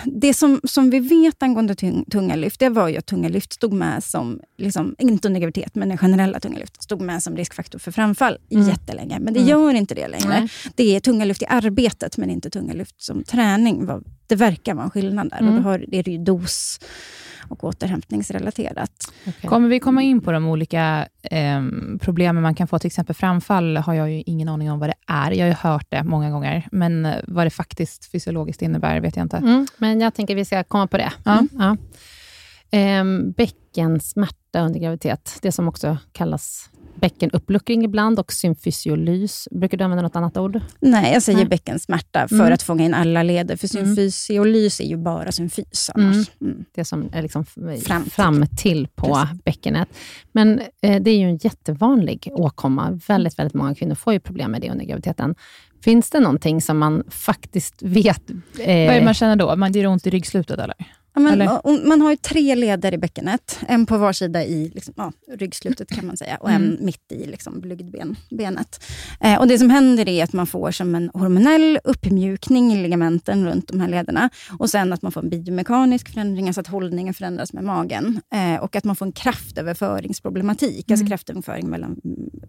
[0.05, 1.75] det som, som vi vet angående
[2.11, 5.75] tunga lyft, det var ju att tunga lyft stod med som, liksom, inte under graviditet,
[5.75, 8.69] men den generella tunga lyft, stod med som riskfaktor för framfall mm.
[8.69, 9.19] jättelänge.
[9.21, 9.51] Men det mm.
[9.51, 10.29] gör inte det längre.
[10.29, 10.49] Nej.
[10.75, 13.89] Det är tunga lyft i arbetet, men inte tunga lyft som träning.
[14.27, 15.39] Det verkar vara en skillnad där.
[15.39, 15.55] Mm.
[15.55, 16.79] Och då har, det är ju dos
[17.49, 19.13] och återhämtningsrelaterat.
[19.27, 19.49] Okay.
[19.49, 21.63] Kommer vi komma in på de olika eh,
[22.01, 22.79] problemen man kan få?
[22.79, 25.31] Till exempel framfall har jag ju ingen aning om vad det är.
[25.31, 29.17] Jag har ju hört det många gånger, men eh, vad det faktiskt fysiologiskt innebär vet
[29.17, 29.37] jag inte.
[29.37, 31.13] Mm, men jag tänker att vi ska komma på det.
[31.25, 31.39] Ja.
[31.39, 31.77] Mm, ja.
[32.79, 33.05] Eh,
[33.37, 39.49] bäckensmärta under graviditet, det som också kallas bäckenuppluckring ibland och symfysiolys.
[39.51, 40.61] Brukar du använda något annat ord?
[40.81, 41.49] Nej, jag säger Nej.
[41.49, 42.53] bäckensmärta för mm.
[42.53, 43.57] att fånga in alla leder.
[43.57, 43.87] För mm.
[43.87, 46.31] symfysiolys är ju bara symfys annars.
[46.41, 46.53] Mm.
[46.53, 46.65] mm.
[46.75, 47.45] Det som är liksom
[47.85, 49.45] fram, fram till på Precis.
[49.45, 49.89] bäckenet.
[50.33, 53.01] Men eh, det är ju en jättevanlig åkomma.
[53.09, 55.35] Väldigt, väldigt många kvinnor får ju problem med det under graviditeten.
[55.85, 58.31] Finns det någonting som man faktiskt vet?
[58.31, 58.37] Eh...
[58.57, 59.57] Vad är det man känner då?
[59.57, 60.77] Man ger ont i ryggslutet eller?
[61.15, 63.59] Men, man har ju tre leder i bäckenet.
[63.69, 66.85] En på var sida i liksom, ja, ryggslutet kan man säga och en mm.
[66.85, 68.85] mitt i liksom, blygdbenet.
[69.21, 73.47] Eh, och det som händer är att man får som en hormonell uppmjukning i ligamenten
[73.47, 74.31] runt de här lederna.
[74.59, 78.21] Och sen att man får en biomekanisk förändring, alltså att hållningen förändras med magen.
[78.35, 80.93] Eh, och att man får en kraftöverföringsproblematik, alltså mm.
[80.93, 81.97] alltså kraftöverföring mellan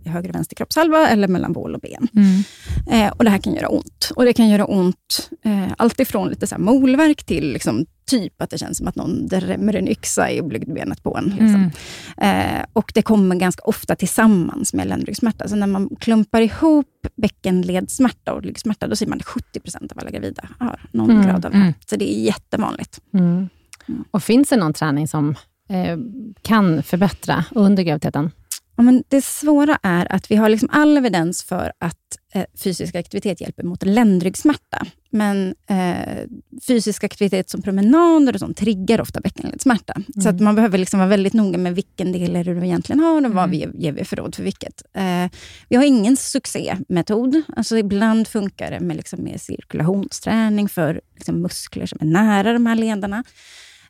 [0.05, 2.07] höger och vänster kroppshalva eller mellan bål och ben.
[2.15, 2.43] Mm.
[2.91, 4.11] Eh, och Det här kan göra ont.
[4.15, 8.49] Och Det kan göra ont eh, alltifrån lite så här molverk till liksom, typ att
[8.49, 11.25] det känns som att någon drämmer en yxa i blygdbenet på en.
[11.25, 11.71] Liksom.
[12.17, 12.59] Mm.
[12.59, 15.47] Eh, och det kommer ganska ofta tillsammans med ländryggsmärta.
[15.47, 20.09] Så när man klumpar ihop bäckenledssmärta och ryggsmärta, då ser man att 70% av alla
[20.09, 21.27] gravida har någon mm.
[21.27, 21.57] grad av det.
[21.57, 21.73] Mm.
[21.85, 22.99] Så det är jättevanligt.
[23.13, 23.49] Mm.
[23.87, 24.03] Mm.
[24.11, 25.35] Och Finns det någon träning som
[25.69, 25.97] eh,
[26.41, 28.31] kan förbättra under graviditeten?
[28.79, 32.95] Ja, men det svåra är att vi har liksom all evidens för att eh, fysisk
[32.95, 34.85] aktivitet hjälper mot ländryggsmärta.
[35.09, 36.23] Men eh,
[36.67, 39.93] fysisk aktivitet som promenader och sånt triggar ofta bäckenledssmärta.
[39.93, 40.21] Mm.
[40.23, 42.99] Så att man behöver liksom vara väldigt noga med vilken del är det du egentligen
[42.99, 43.33] har och mm.
[43.35, 44.83] vad vi ger vi för råd för vilket.
[44.93, 45.27] Eh,
[45.69, 47.41] vi har ingen succémetod.
[47.55, 52.65] Alltså ibland funkar det med, liksom, med cirkulationsträning för liksom, muskler som är nära de
[52.65, 53.23] här lederna.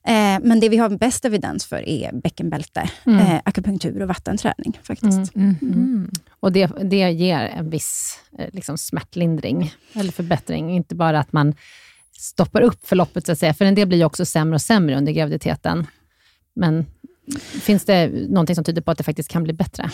[0.08, 3.20] Eh, men det vi har bäst evidens för är bäckenbälte, mm.
[3.20, 4.80] eh, akupunktur och vattenträning.
[4.84, 5.36] faktiskt.
[5.36, 5.56] Mm.
[5.62, 5.74] Mm.
[5.74, 6.12] mm.
[6.40, 10.76] Och det, det ger en viss eh, liksom, smärtlindring, eller förbättring.
[10.76, 11.54] Inte bara att man
[12.18, 13.54] stoppar upp förloppet, så att säga.
[13.54, 15.88] För en del blir ju också sämre och sämre under graviditeten.
[16.56, 16.86] Men
[17.38, 19.92] Finns det någonting som tyder på att det faktiskt kan bli bättre?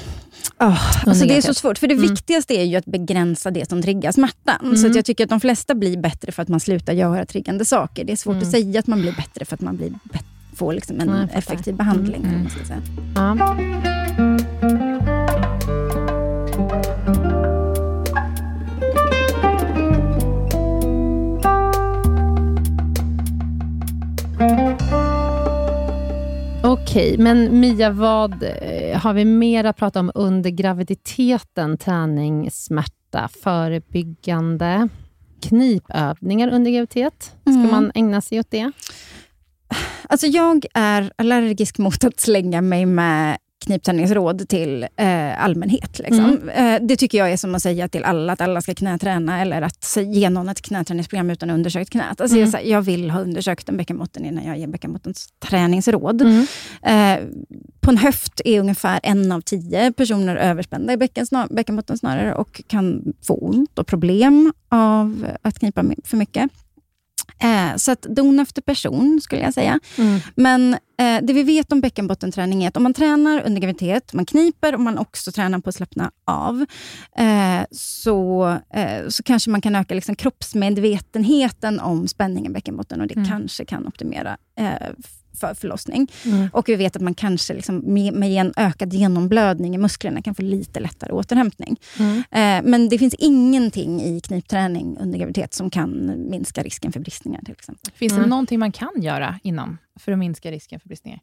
[0.60, 2.10] Oh, alltså det är så svårt, för det mm.
[2.10, 4.60] viktigaste är ju att begränsa det som triggar smärtan.
[4.64, 4.78] Mm.
[4.78, 8.04] Så jag tycker att de flesta blir bättre för att man slutar göra triggande saker.
[8.04, 8.48] Det är svårt mm.
[8.48, 9.94] att säga att man blir bättre för att man blir
[10.56, 12.24] får liksom en effektiv behandling.
[12.24, 12.50] Mm.
[12.50, 12.82] Ska säga.
[13.16, 13.58] Ja.
[26.96, 31.78] Okej, men Mia, vad eh, har vi mer att prata om under graviditeten?
[31.78, 34.90] Träning, smärta, förebyggande,
[35.42, 37.36] knipövningar under graviditet.
[37.42, 37.72] Ska mm.
[37.72, 38.72] man ägna sig åt det?
[40.10, 46.00] Alltså jag är allergisk mot att slänga mig med knipträningsråd till eh, allmänhet.
[46.00, 46.26] Liksom.
[46.26, 46.50] Mm.
[46.50, 49.62] Eh, det tycker jag är som att säga till alla att alla ska knäträna eller
[49.62, 52.22] att ge någon ett knäträningsprogram utan att undersökt knät.
[52.22, 52.50] Alltså mm.
[52.50, 56.22] jag, jag, vill ha undersökt en bäckenbotten innan jag ger bäckenbottens träningsråd.
[56.22, 56.48] Mm.
[56.82, 57.24] Eh,
[57.80, 60.98] på en höft är ungefär en av tio personer överspända i
[61.50, 66.52] bäckenbotten snarare och kan få ont och problem av att knipa för mycket.
[67.40, 69.80] Eh, så att don efter person, skulle jag säga.
[69.98, 70.20] Mm.
[70.36, 74.26] Men eh, det vi vet om bäckenbottenträning är att om man tränar under graviditet, man
[74.26, 76.66] kniper och man också tränar på att slappna av,
[77.18, 83.08] eh, så, eh, så kanske man kan öka liksom kroppsmedvetenheten om spänningen i bäckenbotten och
[83.08, 83.30] det mm.
[83.30, 84.90] kanske kan optimera eh,
[85.36, 86.12] för förlossning.
[86.26, 86.50] Mm.
[86.54, 90.36] Och vi vet att man kanske liksom med, med en ökad genomblödning i musklerna kan
[90.36, 91.80] få lite lättare återhämtning.
[92.00, 92.18] Mm.
[92.18, 97.42] Eh, men det finns ingenting i knipträning under graviditet som kan minska risken för bristningar
[97.42, 97.94] till exempel.
[97.96, 98.30] Finns det mm.
[98.30, 101.20] någonting man kan göra innan för att minska risken för bristningar?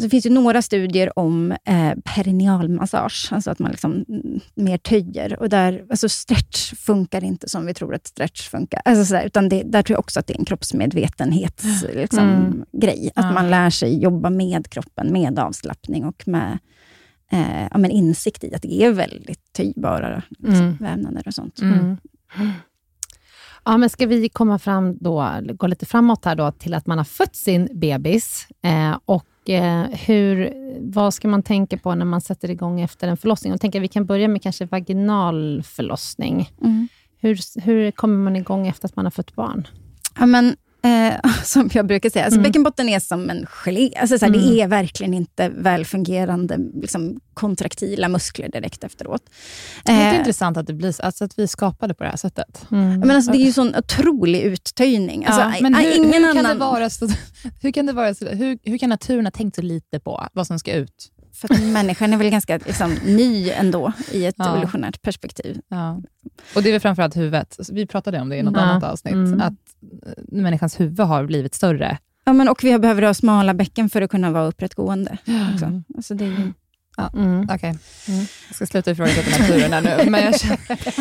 [0.00, 5.40] Det finns ju några studier om eh, perinealmassage, alltså att man liksom mm, mer töjer.
[5.40, 8.82] Och där, alltså stretch funkar inte som vi tror att stretch funkar.
[8.84, 11.94] Alltså sådär, utan det, där tror jag också att det är en kroppsmedvetenhetsgrej.
[11.94, 12.64] Liksom, mm.
[13.14, 13.32] Att ja.
[13.32, 16.58] man lär sig jobba med kroppen, med avslappning och med
[17.32, 20.76] eh, ja, men insikt i att det är väldigt töjbara liksom, mm.
[20.80, 21.60] vävnader och sånt.
[21.60, 21.96] Mm.
[23.64, 26.98] Ja, men ska vi komma fram då, gå lite framåt här då, till att man
[26.98, 32.20] har fött sin bebis eh, och Eh, hur, vad ska man tänka på när man
[32.20, 33.50] sätter igång efter en förlossning?
[33.52, 36.50] Jag tänker vi kan börja med kanske vaginal förlossning.
[36.60, 36.88] Mm.
[37.18, 39.66] Hur, hur kommer man igång efter att man har fött barn?
[40.18, 42.50] Ja, men Eh, som jag brukar säga, alltså mm.
[42.50, 43.90] bäckenbotten är som en gelé.
[43.96, 44.46] Alltså, såhär, mm.
[44.46, 49.22] Det är verkligen inte välfungerande liksom, kontraktila muskler direkt efteråt.
[49.84, 52.66] Det är eh, intressant att, det blir, alltså, att vi skapade på det här sättet.
[52.70, 53.00] Mm.
[53.00, 55.24] Men alltså, det är ju sån otrolig uttöjning.
[55.24, 56.34] Alltså, ja, men hur, ingen hur, annan...
[56.34, 57.08] kan det vara så,
[57.60, 60.46] hur, kan det vara så, hur, hur kan naturen ha tänkt så lite på vad
[60.46, 61.10] som ska ut?
[61.32, 64.50] För att människan är väl ganska liksom, ny ändå i ett ja.
[64.50, 65.60] evolutionärt perspektiv.
[65.68, 66.02] Ja.
[66.56, 67.56] Och Det är väl framförallt huvudet.
[67.72, 68.60] Vi pratade om det i något ja.
[68.60, 69.40] annat avsnitt, mm.
[69.40, 69.52] att
[70.06, 71.98] eh, människans huvud har blivit större.
[72.24, 75.18] Ja, men och vi behöver ha smala bäcken för att kunna vara upprättgående.
[75.54, 75.82] Också.
[75.96, 76.52] Alltså det är
[76.96, 77.40] Ja, mm.
[77.44, 77.70] Okej, okay.
[78.08, 78.26] mm.
[78.48, 80.10] jag ska sluta ifrågasätta naturen här nu.
[80.10, 80.34] Men, jag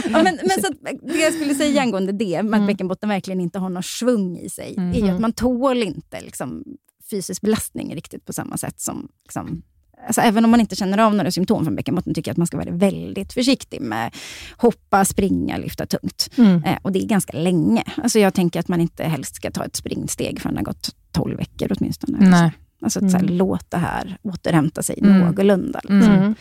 [0.10, 2.68] ja, men, men så det jag skulle säga angående det, med att mm.
[2.68, 4.90] bäckenbotten verkligen inte har någon svung i sig, mm.
[4.90, 5.22] är att mm.
[5.22, 6.64] man tål inte liksom,
[7.10, 9.62] fysisk belastning riktigt på samma sätt som liksom,
[10.08, 12.48] Alltså, även om man inte känner av några symptom från bäckenbotten, tycker jag att man
[12.48, 14.16] ska vara väldigt försiktig med
[14.58, 16.30] hoppa, springa, lyfta tungt.
[16.38, 16.64] Mm.
[16.64, 17.84] Eh, och det är ganska länge.
[18.04, 20.96] Alltså, jag tänker att man inte helst ska ta ett springsteg förrän det har gått
[21.12, 22.18] 12 veckor åtminstone.
[22.30, 22.52] Nej.
[22.82, 23.12] Alltså att mm.
[23.12, 23.58] så här, mm.
[23.70, 25.20] det här återhämta sig mm.
[25.20, 25.80] någorlunda.
[25.84, 26.14] Liksom.
[26.14, 26.36] Mm.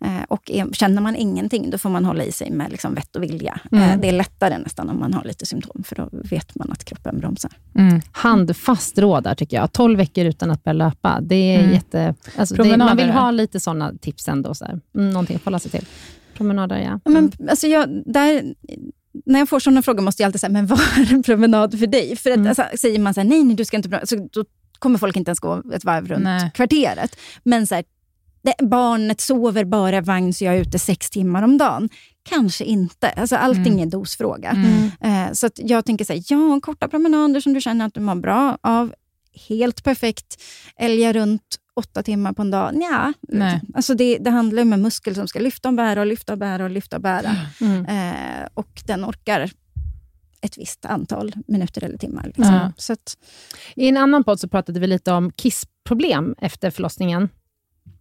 [0.00, 3.16] Eh, och är, känner man ingenting, då får man hålla i sig med liksom, vett
[3.16, 3.60] och vilja.
[3.72, 4.00] Eh, mm.
[4.00, 7.20] det är lättare nästan om man har lite symptom, för då vet man att kroppen
[7.20, 7.52] bromsar.
[7.74, 8.00] Mm.
[8.12, 9.72] Handfast råd där tycker jag.
[9.72, 11.20] 12 veckor utan att börja löpa.
[11.20, 11.72] Det är mm.
[11.72, 12.14] jätte...
[12.36, 14.54] Alltså, det, man vill ha lite sådana tips ändå.
[14.54, 14.80] Så här.
[14.92, 15.86] Någonting att hålla sig till.
[16.36, 17.00] Promenader, ja.
[17.10, 18.54] Men, alltså jag, där,
[19.26, 21.86] när jag får sådana frågor måste jag alltid säga, men vad är en promenad för
[21.86, 22.16] dig?
[22.16, 22.48] För att, mm.
[22.48, 24.44] alltså, säger man så här, nej, nej, du ska inte promenera, så då
[24.78, 26.50] kommer folk inte ens gå ett varv runt Nej.
[26.54, 27.16] kvarteret.
[27.42, 27.84] Men så här,
[28.42, 31.88] det, barnet sover bara vagn så jag är ute sex timmar om dagen.
[32.22, 33.08] Kanske inte.
[33.08, 33.78] Alltså, allting mm.
[33.78, 34.50] är dosfråga.
[34.50, 34.90] Mm.
[35.00, 38.14] Eh, så jag tänker så här, ja, korta promenader som du känner att du mår
[38.14, 38.94] bra av.
[39.48, 40.42] helt perfekt
[40.76, 42.74] älga runt åtta timmar på en dag.
[42.74, 43.60] Nja, Nej.
[43.74, 46.38] alltså det, det handlar om en muskel som ska lyfta och bära och lyfta och
[46.38, 47.36] bära och lyfta och bära.
[47.60, 47.86] Mm.
[47.86, 49.50] Eh, och den orkar
[50.44, 52.24] ett visst antal minuter eller timmar.
[52.24, 52.44] Liksom.
[52.54, 52.72] Ja.
[52.76, 53.16] Så att,
[53.76, 57.28] I en annan podd så pratade vi lite om kissproblem efter förlossningen.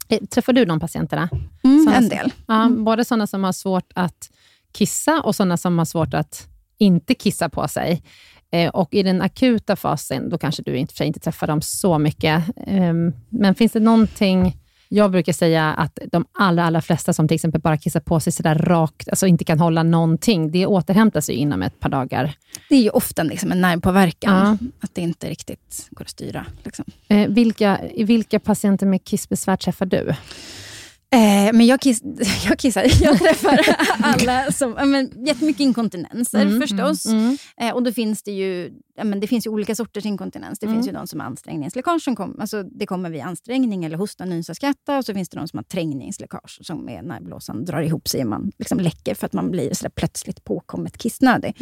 [0.10, 1.30] Eh, Träffar du de patienterna?
[1.64, 2.34] mm, Såna en som- del.
[2.48, 4.30] Ja, Både sådana som har svårt att
[4.72, 8.04] kissa och sådana som har svårt att inte kissa på sig.
[8.52, 11.48] Eh, och I den akuta fasen, då kanske du i och för sig inte träffar
[11.48, 12.44] dem så mycket.
[12.68, 14.60] Ehm, men finns det någonting...
[14.96, 18.34] Jag brukar säga att de allra, allra flesta som till exempel bara kissar på sig
[18.34, 22.34] sådär rakt, alltså inte kan hålla någonting, det återhämtar sig inom ett par dagar.
[22.70, 24.68] Det är ju ofta liksom en nervpåverkan, Ja.
[24.80, 26.46] att det inte riktigt går att styra.
[26.64, 26.86] Liksom.
[27.08, 30.10] Eh, vilka, vilka patienter med kissbesvär träffar du?
[30.10, 32.02] Eh, men jag, kiss,
[32.50, 32.86] jag kissar.
[33.04, 33.60] Jag träffar
[34.04, 34.72] alla som...
[34.72, 37.06] Men, jättemycket inkontinenser Mm, förstås.
[37.06, 37.38] Mm.
[37.62, 38.72] Eh, och då finns det ju,
[39.04, 40.60] men det finns ju olika sorters inkontinens.
[40.60, 40.76] Det Mm.
[40.78, 44.26] finns ju de som har ansträngningsläckage, som kom, alltså det kommer vid ansträngning eller hosta,
[44.26, 44.98] nysa, skratta.
[44.98, 48.22] Och så finns det de som har trängningsläckage, som är när blåsan drar ihop sig
[48.22, 51.58] och man liksom läcker för att man blir så plötsligt påkommet kissnödig.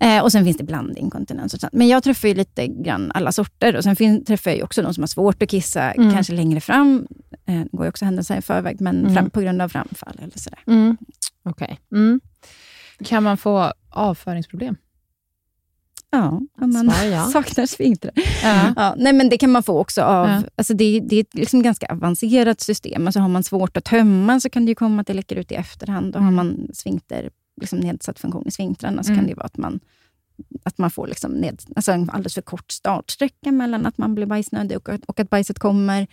[0.00, 1.72] Eh, och sen finns det blandinkontinens och sånt.
[1.72, 3.76] Men jag träffar ju lite grann alla sorter.
[3.76, 6.12] Och Sen fin- träffar jag också de som har svårt att kissa, Mm.
[6.14, 7.06] kanske längre fram.
[7.46, 9.14] Eh, det går ju också händelser i förväg, men Mm.
[9.14, 10.58] fram, på grund av framfall eller sådär.
[10.66, 10.96] Mm.
[11.44, 11.78] Okej.
[11.92, 12.20] Mm.
[13.04, 14.76] Kan man få avföringsproblem?
[16.10, 17.26] Ja, om man ja.
[17.32, 18.10] saknar sfinkter.
[18.42, 18.72] Ja.
[18.76, 20.28] Ja, nej, men det kan man få också av...
[20.28, 20.42] Ja.
[20.56, 23.06] Alltså det, det är ett liksom ganska avancerat system.
[23.06, 25.52] Alltså har man svårt att tömma så kan det ju komma att det läcker ut
[25.52, 26.16] i efterhand.
[26.16, 29.18] Och har man sfinkter, liksom nedsatt funktion i sfinktrarna så Mm.
[29.20, 29.80] kan det vara att man,
[30.64, 34.26] att man får liksom ned, alltså en alldeles för kort startsträcka mellan att man blir
[34.26, 36.06] bajsnödig och, och att bajset kommer.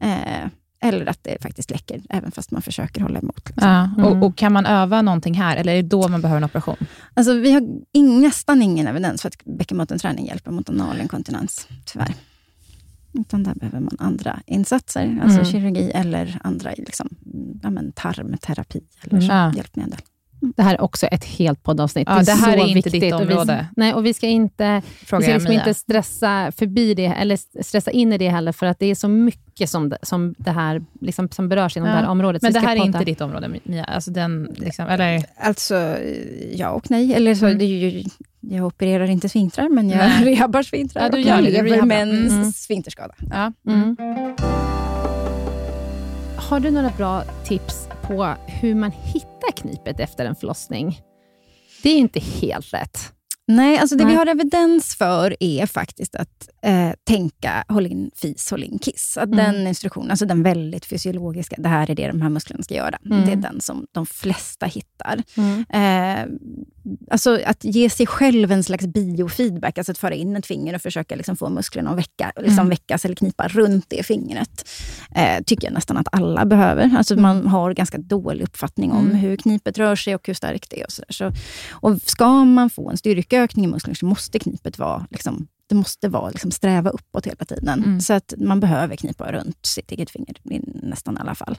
[0.00, 0.48] Eh,
[0.80, 3.48] eller att det faktiskt läcker, även fast man försöker hålla emot.
[3.48, 3.68] Liksom.
[3.68, 3.84] Ja.
[3.98, 4.04] Mm.
[4.04, 6.76] Och, och Kan man öva någonting här, eller är det då man behöver en operation?
[7.14, 7.62] Alltså, vi har
[7.92, 12.14] in, nästan ingen evidens för att bäckenbottenträning hjälper mot anal inkontinens, tyvärr.
[13.12, 15.44] Utan där behöver man andra insatser, alltså Mm.
[15.52, 17.08] kirurgi eller andra liksom,
[17.62, 19.52] ja, men tarmterapi eller Ja.
[19.56, 19.98] hjälpmedel.
[20.56, 22.08] Det här är också ett helt poddavsnitt.
[22.10, 23.66] Ja, det här så är inte viktigt ditt och vi, område.
[23.76, 27.90] nej, och vi ska inte, vi ska jag liksom inte stressa förbi det, eller stressa
[27.90, 30.82] in i det heller, för att det är så mycket som det, som det här,
[31.00, 32.42] liksom, som berörs inom Ja, det här området.
[32.42, 32.86] Så Men det här är podda.
[32.86, 33.84] inte ditt område, Mia?
[33.84, 35.22] Alltså den, liksom, eller?
[35.40, 35.96] Alltså,
[36.54, 37.14] ja och nej.
[37.14, 37.58] Eller så, Mm.
[37.58, 38.04] det är ju,
[38.40, 41.02] jag opererar inte svinkrar, men jag rehabbar svinkrar.
[41.02, 41.86] Ja, du och gör jag det, du lever rehabbar.
[41.86, 42.52] med en Mm.
[42.52, 43.14] sfinkterskada.
[43.30, 43.52] Ja.
[43.72, 43.96] Mm.
[46.48, 51.00] Har du några bra tips på hur man hittar knipet efter en förlossning?
[51.82, 53.12] Det är inte helt lätt.
[53.46, 54.12] Nej, alltså det Nej.
[54.12, 59.16] vi har evidens för är faktiskt att eh, tänka håll in fis, håll in kiss.
[59.16, 59.36] Att Mm.
[59.36, 62.98] Den instruktionen, alltså den väldigt fysiologiska, det här är det de här musklerna ska göra.
[63.06, 63.26] Mm.
[63.26, 65.22] Det är den som de flesta hittar.
[65.68, 66.26] Eh,
[67.10, 70.82] alltså att ge sig själv en slags biofeedback, alltså att föra in ett finger och
[70.82, 72.68] försöka liksom få musklerna att väcka, liksom Mm.
[72.68, 74.68] väckas eller knipa runt det fingret.
[75.14, 76.96] Eh, tycker jag nästan att alla behöver.
[76.98, 79.16] Alltså Man har ganska dålig uppfattning om Mm.
[79.16, 80.84] hur knipet rör sig och hur starkt det är.
[80.86, 81.32] Och så, så
[81.70, 86.08] och Ska man få en styrkeökning i musklerna så måste knipet vara liksom, det måste
[86.08, 87.82] vara liksom sträva uppåt hela tiden.
[87.84, 88.00] Mm.
[88.00, 91.58] Så att man behöver knipa runt sitt eget finger, i nästan alla fall.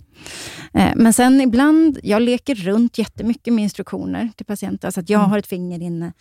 [0.74, 4.92] Eh, men sen ibland, jag leker runt jättemycket med instruktioner till patienter.
[4.92, 5.32] Så att jag Mm.
[5.32, 6.14] har ett finger inne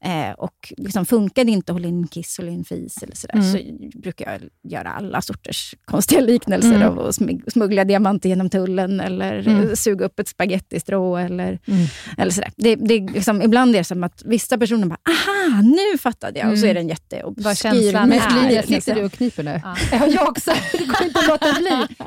[0.00, 3.52] eh, och liksom funkar det inte, håll in kiss, håll in fis eller sådär, Mm.
[3.92, 6.88] så brukar jag göra alla sorters konstiga liknelser Mm.
[6.88, 7.14] av att
[7.52, 9.76] smuggla diamanter genom tullen eller Mm.
[9.76, 11.86] suga upp ett spagettistrå eller, Mm.
[12.18, 12.50] eller sådär.
[12.56, 16.38] Det, det är liksom, ibland är det som att vissa personer bara, aha, nu fattade
[16.38, 16.50] jag.
[16.52, 16.70] Och så Mm.
[16.70, 18.74] är det en jätteobskyr Vad känslan Men är, liksom.
[18.74, 19.60] sitter du och kniper nu?
[19.64, 19.76] Ja.
[19.92, 20.52] Ja, jag också.
[20.72, 21.52] Det går inte att låta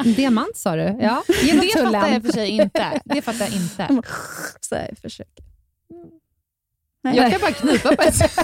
[0.04, 0.14] bli.
[0.14, 0.82] Diamant sa du?
[1.02, 2.22] Ja, genom Det fattar jag tullen.
[2.22, 3.02] för sig inte.
[3.06, 3.88] Det fattar jag inte.
[4.62, 5.44] Så här, försöker.
[7.14, 8.40] Jag kan bara knipa på ett sätt.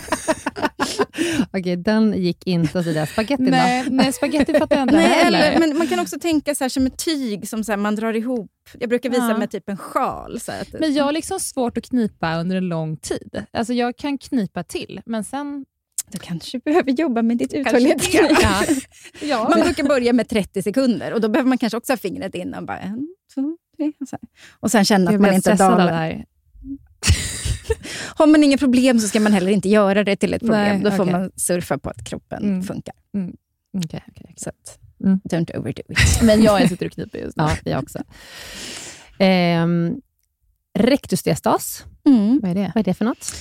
[1.54, 3.06] Okej, den gick inte sådär.
[3.06, 3.52] Spagettin då?
[3.52, 5.40] Nej, nej, spagetti fattar jag inte Nej, heller.
[5.52, 7.96] eller, men man kan också tänka så här, som ett tyg som så här, man
[7.96, 8.52] drar ihop.
[8.80, 9.38] Jag brukar visa Ja.
[9.38, 10.40] med typ en sjal.
[10.40, 13.46] Så här, att, Men jag har liksom svårt att knipa under en lång tid.
[13.54, 15.66] Alltså jag kan knipa till, men sen...
[16.14, 18.32] Du kanske behöver jobba med ditt Kanske uthållighetsknip.
[18.42, 18.64] Ja.
[19.22, 19.50] Ja.
[19.50, 22.54] Man brukar börja med 30 sekunder och då behöver man kanske också ha fingret in
[22.54, 23.92] och bara en, två, tre.
[24.02, 24.30] Och, så här.
[24.60, 26.26] och sen känna att man inte dalar.
[28.16, 30.82] Har man inga problem så ska man heller inte göra det till ett problem.
[30.82, 32.64] Nej, då får man surfa på att kroppen Mm.
[32.64, 32.94] funkar.
[33.86, 34.34] Okej, okej.
[34.38, 35.20] Så att, Mm.
[35.30, 36.22] don't overdo it.
[36.24, 37.44] Men jag sitter och kniper just nu.
[37.44, 38.00] Ja, jag också.
[39.20, 39.96] Ehm,
[40.80, 42.40] rektusdiastas, Mm.
[42.42, 42.72] Vad är det?
[42.76, 43.36] vad är det för något?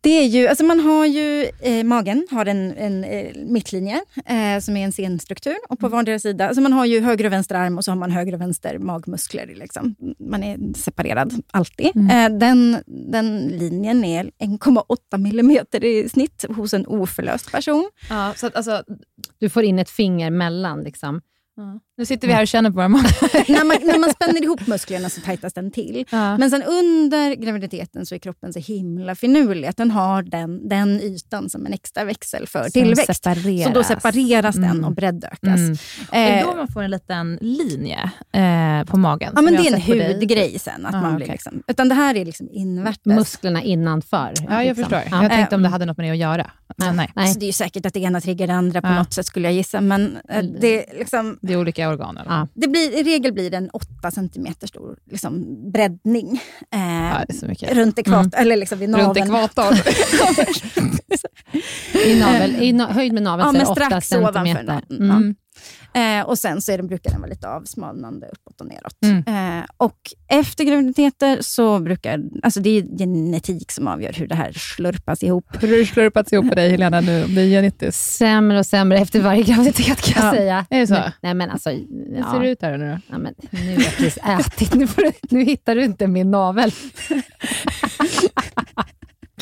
[0.00, 4.60] Det är ju, alltså man har ju, eh, magen har en, en eh, mittlinje eh,
[4.60, 7.54] som är en senstruktur och på vardera sida, alltså man har ju höger och vänster
[7.54, 9.46] arm och så har man höger och vänster magmuskler.
[9.46, 9.94] Liksom.
[10.18, 11.96] Man är separerad alltid.
[11.96, 17.90] Eh, den, den linjen är 1,8 millimeter i snitt hos en oförlöst person.
[18.10, 18.82] Ja, så att, alltså,
[19.38, 20.80] Du får in ett finger mellan.
[20.82, 21.20] Liksom.
[21.98, 23.50] Nu sitter vi här och känner på magar.
[23.52, 26.04] när, man, när man spänner ihop musklerna så tajtas den till.
[26.10, 26.38] Ja.
[26.38, 31.00] Men sen under graviditeten så är kroppen så himla finurlig att den har den, den
[31.00, 33.24] ytan som en extra växel för Som tillväxt.
[33.24, 33.64] separeras.
[33.66, 34.84] Så då separeras den Mm.
[34.84, 35.42] och breddökas.
[35.42, 35.76] Mm.
[36.10, 39.32] Det är Eh, då man får en liten linje eh, på magen.
[39.36, 39.80] Ja, men det är en
[40.12, 40.86] hudgrej sen.
[40.86, 41.32] Att Ah, man blir okej.
[41.34, 43.06] liksom, utan det här är liksom invärtes.
[43.06, 44.32] Musklerna innanför.
[44.48, 44.84] Ja, jag liksom.
[44.84, 45.02] förstår.
[45.10, 45.22] Ja.
[45.22, 46.50] Jag tänkte om det Eh, hade något med det att göra.
[46.76, 47.10] Men nej.
[47.16, 47.24] Nej.
[47.24, 48.94] Alltså, det är ju säkert att det ena triggar det andra på Ja.
[48.98, 49.80] något sätt skulle jag gissa.
[49.80, 52.18] Men eh, det, är liksom, Det är olika organ.
[52.18, 52.30] Eller?
[52.30, 52.48] Ja.
[52.54, 56.40] det blir, i regel blir det en 8 cm stor liksom, breddning.
[56.74, 57.34] Eh, Ja, det
[57.74, 59.26] runt ekvator, eller liksom vid Runt naveln.
[59.26, 59.74] ekvator.
[62.06, 64.82] I, navel, i höjd med naveln Ja, så är det 8 strax ovanför centimeter.
[64.88, 65.10] naveln.
[65.22, 65.34] Mm.
[65.96, 68.96] Eh, och sen så är den, brukar den vara lite avsmalnande uppåt och neråt.
[69.04, 69.58] Mm.
[69.58, 74.52] Eh, och efter graviditeter så brukar, alltså det är genetik som avgör hur det här
[74.52, 75.44] slurpas ihop.
[75.60, 77.24] Hur har det slurpats ihop på dig Helena nu?
[77.28, 78.02] Det är genetiskt.
[78.16, 80.36] Sämre och sämre efter varje graviditet kan jag Ja.
[80.38, 80.66] säga.
[80.70, 80.94] Är det så?
[80.94, 81.70] Nej, nej men alltså...
[81.70, 81.86] Hur
[82.18, 82.32] Ja.
[82.32, 82.98] ser det ut här nu då?
[83.10, 84.74] Ja, men nu har jag precis ätit.
[84.74, 86.72] Nu, får du, nu hittar du inte min navel.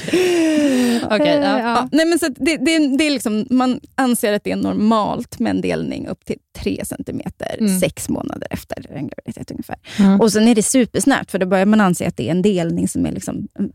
[1.10, 1.58] Okej, ja.
[1.58, 4.56] Ja, nej men så att det, det, det är liksom, man anser att det är
[4.56, 7.80] normalt med en delning upp till 3 centimeter Mm.
[7.80, 9.76] sex månader efter en graviditet ungefär.
[9.98, 10.20] Mm.
[10.20, 12.88] Och Sen är det supersnabbt, för då börjar man anse att det är en delning
[12.88, 13.70] som är liksom, mm,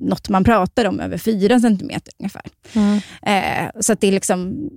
[0.00, 2.42] något man pratar om över 4 centimeter ungefär.
[3.22, 4.70] Eh, så det är liksom,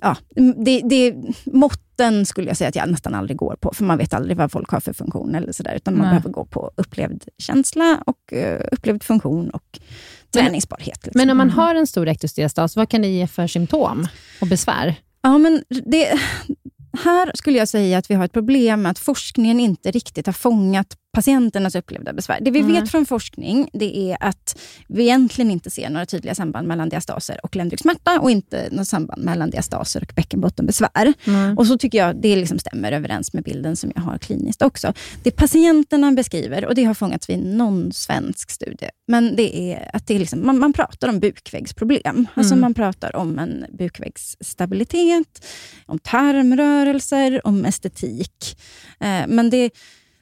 [0.00, 0.16] ja,
[0.64, 4.14] det, det, måtten skulle jag säga att jag nästan aldrig går på, för man vet
[4.14, 5.34] aldrig vad folk har för funktion.
[5.34, 9.80] eller så där, Utan man behöver gå på upplevd känsla, och eh, upplevd funktion och
[10.42, 11.04] träningsbarhet.
[11.04, 11.18] Liksom.
[11.20, 14.08] Men om man har en stor rektusdiastas, vad kan det ge för symptom
[14.40, 14.94] och besvär?
[15.22, 16.20] Ja, men det,
[17.04, 20.32] här skulle jag säga att vi har ett problem med att forskningen inte riktigt har
[20.32, 22.38] fångat patienternas upplevda besvär.
[22.40, 22.72] Det vi Mm.
[22.72, 27.40] vet från forskning det är att vi egentligen inte ser några tydliga samband mellan diastaser
[27.42, 31.12] och ländryggsmärta och inte något samband mellan diastaser och bäckenbottenbesvär.
[31.56, 34.92] Och så tycker jag det liksom stämmer överens med bilden som jag har kliniskt också.
[35.22, 40.06] Det patienterna beskriver, och det har fångats vid någon svensk studie, men det är att
[40.06, 42.26] det är liksom, man, man pratar om bukvägsproblem.
[42.34, 42.60] Alltså Mm.
[42.60, 45.46] man pratar om en bukvägsstabilitet,
[45.86, 48.56] om tarmrörelser, om estetik.
[49.00, 49.70] Eh, men det,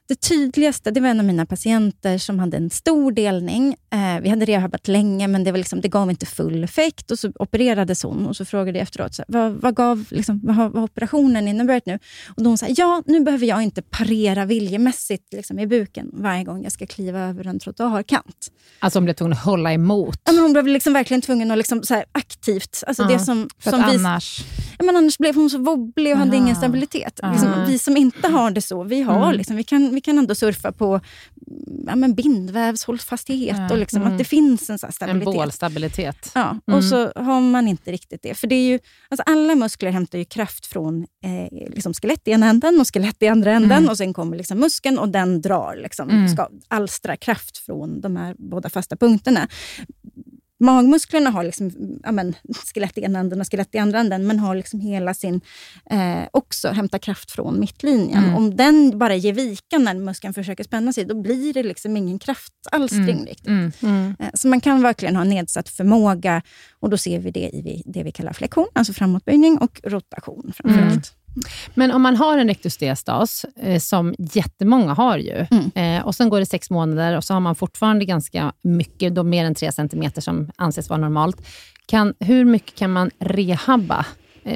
[0.09, 3.77] det tydligaste det var en av mina patienter som hade en stor delning.
[3.93, 7.11] Eh, vi hade rehabat länge, men det, var liksom, det gav inte full effekt.
[7.11, 10.41] Och Så opererades hon och så frågade jag efteråt, så här, vad, vad, gav, liksom,
[10.43, 11.99] vad har vad operationen inneburit nu?
[12.37, 16.45] Och då hon sa, ja, nu behöver jag inte parera viljemässigt liksom, i buken varje
[16.45, 18.49] gång jag ska kliva över en trottoarkant.
[18.79, 20.21] Alltså du är tvungen att hålla emot.
[20.25, 22.85] Ja, men hon blev liksom verkligen tvungen att liksom, så här, aktivt...
[22.87, 24.45] Alltså Ja, det som, För som vi, annars...
[24.79, 26.45] Ja, men annars blev hon så wobblig och hade Aha.
[26.45, 27.21] ingen stabilitet.
[27.33, 29.37] Liksom, vi som inte har det så, vi, har, Mm.
[29.37, 31.01] liksom, vi, kan, vi kan ändå surfa på
[31.87, 33.71] ja, men bindvävshållfasthet Ja.
[33.71, 34.13] och liksom, Mm.
[34.13, 35.25] att det finns en så här En stabilitet.
[35.35, 36.31] bålstabilitet.
[36.35, 36.79] Ja, Mm.
[36.79, 38.35] och så har man inte riktigt det.
[38.35, 42.31] För det är ju, alltså alla muskler hämtar ju kraft från eh, liksom skelett i
[42.31, 43.73] ena änden och skelett i andra änden.
[43.79, 43.91] Mm.
[43.91, 46.29] Och Sen kommer liksom muskeln och den drar, liksom, Mm.
[46.29, 49.49] ska alstra kraft från de här båda fasta punkterna.
[50.63, 51.71] Magmusklerna har liksom,
[52.03, 52.35] ja, men,
[52.75, 55.41] skelett i ena änden och skelett i andra änden, men har liksom hela sin,
[55.91, 58.25] eh, också hämtar kraft från mittlinjen.
[58.25, 58.35] Mm.
[58.37, 62.19] Om den bara ger vika när muskeln försöker spänna sig, då blir det liksom ingen
[62.19, 63.25] kraftalstring Mm.
[63.27, 63.47] riktigt.
[63.49, 63.73] Mm.
[63.83, 64.15] Mm.
[64.19, 66.43] Eh, Så man kan verkligen ha nedsatt förmåga
[66.81, 71.13] och då ser vi det i det vi kallar flexion, alltså framåtböjning och rotation framförallt.
[71.75, 75.71] Men om man har en rektusdiastas, eh, som jättemånga har ju, Mm.
[75.99, 79.23] eh, och sen går det sex månader och så har man fortfarande ganska mycket, då
[79.23, 81.37] mer än tre centimeter som anses vara normalt.
[81.87, 84.05] Kan, hur mycket kan man rehabba eh,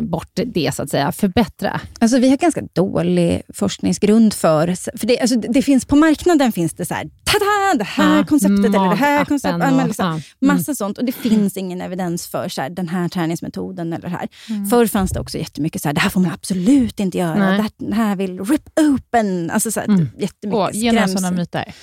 [0.02, 1.12] bort det, så att säga?
[1.12, 1.80] Förbättra?
[2.00, 4.96] Alltså, vi har ganska dålig forskningsgrund för...
[4.98, 8.24] för det, alltså, det finns, på marknaden finns det så här, tada, det här Ja,
[8.26, 9.72] konceptet eller det här konceptet.
[9.72, 10.56] Och- liksom, ja, mm.
[10.56, 10.98] Massa sånt.
[10.98, 14.28] Och det finns ingen evidens för så här, den här träningsmetoden eller här.
[14.48, 14.66] Mm.
[14.66, 17.34] Förr fanns det också jättemycket så här, det här får man absolut inte göra.
[17.34, 19.50] Det här, det här vill rip open.
[19.50, 20.08] Alltså så här, Mm.
[20.18, 21.34] jättemycket Åh, några sådana skrämsel.
[21.34, 21.74] myter.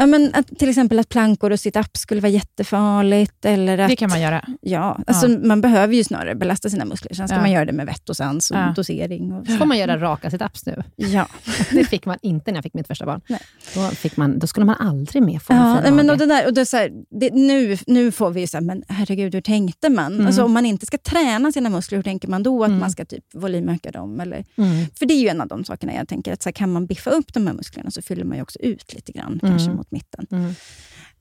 [0.00, 3.44] Ja, men att, till exempel att plankor och sit-ups skulle vara jättefarligt.
[3.44, 4.44] Eller att, Det kan man göra.
[4.60, 7.14] Ja, alltså man behöver ju snarare belasta sina muskler.
[7.14, 7.40] Sen ska Ja.
[7.40, 8.72] man göra det med vett och sans och Ja.
[8.76, 9.32] dosering.
[9.32, 10.82] Och, Får man göra raka sit-ups nu?
[10.96, 11.26] ja.
[11.70, 13.20] Det fick man inte när jag fick mitt första barn.
[13.28, 13.40] Nej.
[13.74, 16.10] Då, fick man, då skulle man aldrig mer få en Ja, fin men mage.
[16.12, 18.64] och det där, och det är så här, det, nu, nu får vi så här,
[18.64, 20.12] men herregud, hur tänkte man?
[20.14, 20.26] Mm.
[20.26, 22.80] Alltså, om man inte ska träna sina muskler, hur tänker man då att Mm.
[22.80, 24.20] man ska typ volymöka dem?
[24.20, 24.86] Eller, Mm.
[24.98, 26.86] för det är ju en av de sakerna jag tänker, att så här, kan man
[26.86, 29.52] biffa upp de här musklerna så fyller man ju också ut lite grann, Mm.
[29.56, 30.26] kanske mot mitten.
[30.30, 30.54] Mm.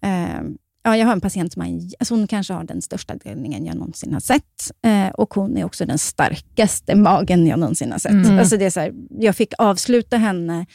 [0.02, 3.66] Eh, Ja, jag har en patient som har, alltså hon kanske har den största delningen
[3.66, 4.72] jag någonsin har sett.
[4.86, 8.12] Eh, och hon är också den starkaste magen jag någonsin har sett.
[8.12, 8.40] Mm.
[8.40, 10.66] Alltså det är så här, jag fick avsluta henne,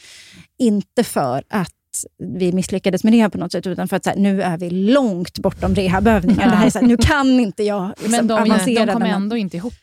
[0.57, 1.71] inte för att
[2.17, 5.39] vi misslyckades med det på något sätt, utan för att här, nu är vi långt
[5.39, 6.49] bortom rehabövningar.
[6.49, 9.05] Det här är så här, nu kan inte jag liksom, Men de, avancera de kommer
[9.05, 9.73] ändå inte ihop.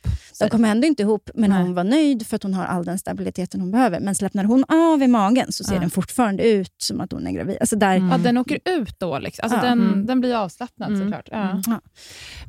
[0.43, 1.63] De kom ändå inte ihop, men Nej.
[1.63, 4.01] hon var nöjd för att hon har all den stabiliteten hon behöver.
[4.01, 5.81] Men släppnar hon av i magen så ser Ja.
[5.81, 7.57] den fortfarande ut som att hon är gravid.
[7.61, 8.11] Alltså där, Mm.
[8.11, 9.19] Ja, den åker ut då.
[9.19, 9.43] Liksom.
[9.45, 9.63] Alltså Ja.
[9.63, 10.07] den, Mm.
[10.07, 11.01] den blir avslappnad Mm.
[11.03, 11.29] såklart.
[11.31, 11.51] Ja.
[11.51, 11.63] Mm.
[11.67, 11.81] Ja.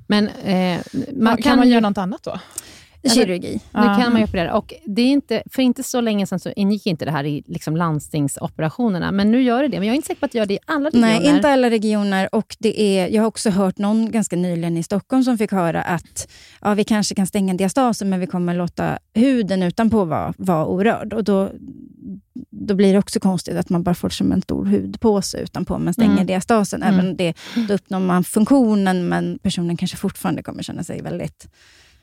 [0.08, 2.40] Men eh, man Man, kan, man göra något annat då?
[3.10, 3.54] Kirurgi.
[3.54, 3.96] Nu Ja.
[4.02, 4.54] kan man ju operera.
[4.58, 7.44] Och det är inte, för inte så länge sedan så ingick inte det här i
[7.48, 9.80] liksom landstingsoperationerna, men nu gör det det.
[9.80, 11.08] Men jag är inte säker på att det gör det i alla regioner.
[11.20, 12.36] Nej, inte alla regioner.
[12.36, 15.82] Och det är, jag har också hört någon ganska nyligen i Stockholm som fick höra
[15.82, 16.28] att
[16.62, 21.14] ja, vi kanske kan stänga diastasen, men vi kommer låta huden utanpå vara, vara orörd.
[21.14, 21.52] Och då,
[22.50, 25.94] då blir det också konstigt att man bara får som en stor hudpåse utanpå, men
[25.94, 26.26] stänger Mm.
[26.26, 26.84] diastasen.
[26.84, 26.94] Mm.
[27.00, 27.34] Även det,
[27.68, 31.48] då uppnår man funktionen, men personen kanske fortfarande kommer känna sig väldigt...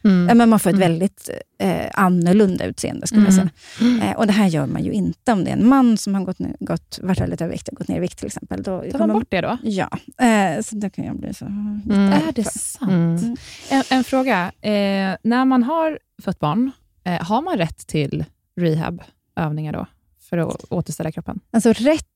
[0.04, 0.38] Mm.
[0.38, 0.88] Men man får ett Mm.
[0.88, 3.48] väldigt eh, annorlunda utseende, skulle jag Mm.
[3.80, 4.10] säga.
[4.10, 6.24] Eh, och Det här gör man ju inte om det är en man som har
[6.24, 8.62] gått, gått, varit väldigt överviktig och gått ner i vikt till exempel.
[8.62, 9.58] Då Tar man bort det då?
[9.62, 9.88] Ja,
[10.26, 11.44] eh, så då kan jag bli så...
[11.44, 12.12] Mm.
[12.12, 12.90] Är det sant?
[13.22, 13.36] Mm.
[13.70, 14.52] En, en fråga.
[14.60, 16.70] Eh, när man har fött barn,
[17.04, 18.24] eh, har man rätt till
[18.56, 19.86] rehabövningar då?
[20.30, 21.40] För att återställa kroppen?
[21.50, 22.06] Alltså rätt...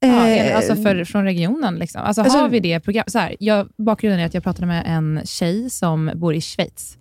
[0.00, 1.74] Ja, eh, alltså för, från regionen.
[1.76, 2.00] Liksom.
[2.02, 3.04] Alltså, alltså- har vi det program?
[3.06, 6.98] Så här, jag, bakgrunden är att jag pratade med en tjej som bor i Schweiz.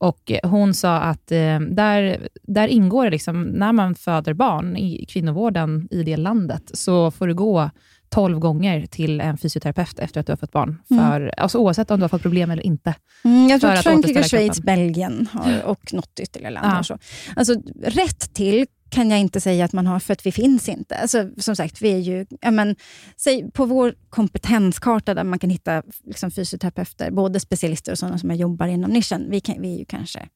[0.00, 4.76] Och eh, Hon sa att eh, där, där ingår det, liksom, när man föder barn
[4.76, 7.70] i kvinnovården i det landet, så får du gå
[8.08, 10.82] 12 gånger till en fysioterapeut efter att du har fått barn.
[10.90, 11.04] Mm.
[11.04, 12.94] För, alltså, oavsett om du har fått problem eller inte.
[13.24, 14.60] Mm, jag tror att Frankrike, Schweiz.
[14.60, 16.76] Belgien har, och något ytterligare land.
[16.78, 16.82] Ja.
[16.82, 16.98] Så.
[17.36, 20.96] Alltså, rätt till kan jag inte säga att man har, för att vi finns inte.
[20.96, 22.26] Alltså, som sagt, vi är ju...
[22.50, 22.76] Men,
[23.16, 28.30] säg, på vår kompetenskarta, där man kan hitta liksom, fysioterapeuter, både specialister och sådana som
[28.34, 30.28] jobbar inom nischen, vi, kan, vi är ju kanske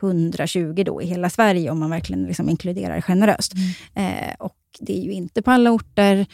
[0.00, 3.52] 120 då i hela Sverige, om man verkligen liksom inkluderar generöst.
[3.94, 6.26] Eh, och Det är ju inte på alla orter.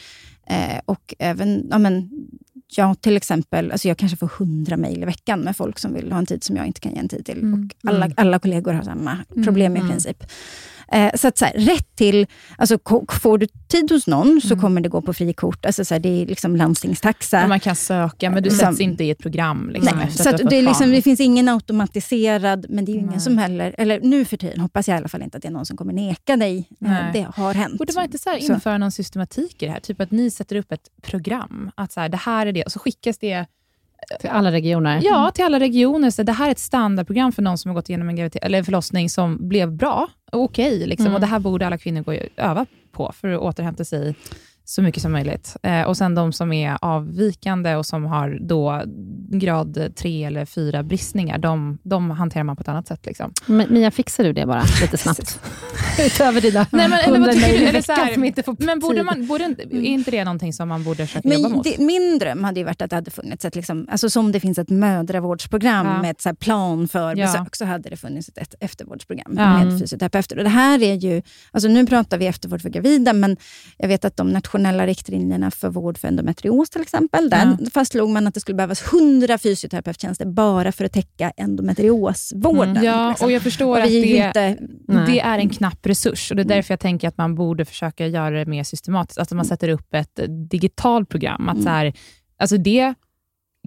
[0.47, 2.09] Eh, och även, ja, men,
[2.75, 6.11] jag till exempel, alltså jag kanske får 100 mejl i veckan med folk som vill
[6.11, 7.39] ha en tid som jag inte kan ge en tid till.
[7.39, 7.69] Mm.
[7.83, 8.15] Och alla, Mm.
[8.17, 9.91] alla kollegor har samma problem i Mm.
[9.91, 10.23] princip.
[10.91, 12.27] Eh, så att så här, rätt till,
[12.57, 12.77] alltså
[13.21, 14.61] får du tid hos någon så Mm.
[14.61, 15.65] kommer det gå på frikort.
[15.65, 17.47] Alltså så här, det är liksom landstingstaxa.
[17.47, 19.69] Man kan söka, men du Som- sätts inte i ett program.
[19.73, 23.19] Liksom, Nej, så att det, liksom, det finns ingen automatiserad, men det är ingen Nej.
[23.19, 25.51] som heller, eller nu för tiden hoppas jag i alla fall inte att det är
[25.51, 26.67] någon som kommer neka dig.
[26.79, 27.03] Nej.
[27.13, 27.77] Det har hänt.
[27.77, 28.53] Borde man inte så här Så.
[28.53, 29.79] införa någon systematik i det här?
[29.79, 31.71] Typ att ni sätter upp ett program.
[31.75, 33.45] Att så här, det här är det, och så skickas det
[34.19, 35.01] Till alla regioner.
[35.03, 36.09] ja, till alla regioner.
[36.09, 38.65] Så det här är ett standardprogram för någon som har gått igenom en, eller en
[38.65, 40.87] förlossning som blev bra och okej.
[40.87, 41.05] liksom.
[41.05, 41.15] Mm.
[41.15, 44.15] Och Det här borde alla kvinnor gå och öva på för att återhämta sig
[44.69, 45.55] så mycket som möjligt.
[45.63, 48.81] Eh, och sen de som är avvikande och som har då
[49.31, 53.05] grad 3 eller 4 bristningar, de, de hanterar man på ett annat sätt.
[53.05, 53.33] Liksom.
[53.45, 55.39] Men Mia, fixar du det bara lite snabbt?
[56.05, 57.65] Utöver dina Nej, men, eller, hundra vad tycker mejl du?
[57.65, 60.11] i Eller så veckan här, som inte får men borde man, borde inte, är inte
[60.11, 61.63] det någonting som man borde försöka jobba Men mot?
[61.63, 64.39] det, min dröm hade ju varit att det hade funnits ett, liksom, alltså som det
[64.39, 66.01] finns ett mödravårdsprogram Ja.
[66.01, 67.25] med ett så här plan för Ja.
[67.25, 69.63] besök, så hade det funnits ett, ett eftervårdsprogram Ja.
[69.63, 70.37] med fysioterapeuter.
[70.37, 73.37] Och det här är ju, alltså nu pratar vi eftervård för gravida, men
[73.77, 78.27] jag vet att de nationella riktlinjerna för vård för endometrios till exempel, där fastslog man
[78.27, 82.69] att det skulle behövas 100 fysioterapeuttjänster bara för att täcka endometriosvården.
[82.69, 82.83] Mm.
[82.83, 83.25] Ja, liksom.
[83.25, 84.57] och jag förstår Och att det, inte,
[84.87, 88.07] det är en knapp resurs och det är därför jag tänker att man borde försöka
[88.07, 89.17] göra det mer systematiskt.
[89.17, 91.49] Alltså man sätter upp ett digitalt program.
[91.49, 91.93] Att så här,
[92.37, 92.93] alltså det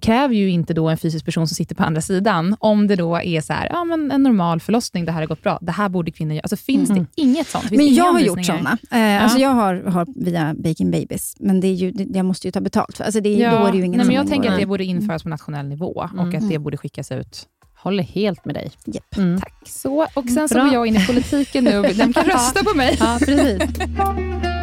[0.03, 3.15] kräver ju inte då en fysisk person som sitter på andra sidan, om det då
[3.21, 5.89] är så här, ja, men en normal förlossning, det här har gått bra, det här
[5.89, 6.41] borde kvinnor göra.
[6.43, 6.97] Alltså finns Mhm.
[7.15, 7.63] det inget sånt?
[7.69, 8.77] Finns Men jag har gjort såna.
[8.91, 12.47] Eh, alltså jag har, har via Baking Babies, men det är ju, det, jag måste
[12.47, 12.97] ju ta betalt.
[12.97, 14.65] För, alltså det, är- då är det ju ingen nej, men jag tänker att det
[14.65, 16.35] borde införas på nationell nivå och Mm.
[16.43, 17.45] att det borde skickas ut.
[17.77, 18.71] Håller helt med dig.
[18.85, 19.17] Japp.
[19.17, 19.39] Mm.
[19.39, 19.53] Tack.
[19.65, 20.63] Så, och sen så Bra.
[20.63, 21.81] går jag in i politiken nu.
[21.81, 22.97] Den kan rösta på mig.
[22.99, 23.61] Ja, precis.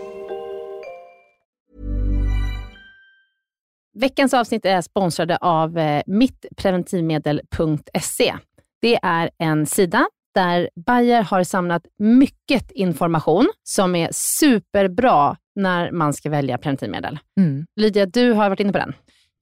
[3.93, 8.35] Veckans avsnitt är sponsrade av eh, mittpreventivmedel.se.
[8.81, 16.13] Det är en sida där Bayer har samlat mycket information som är superbra när man
[16.13, 17.19] ska välja preventivmedel.
[17.39, 17.65] Mm.
[17.75, 18.93] Lydia, du har varit inne på den.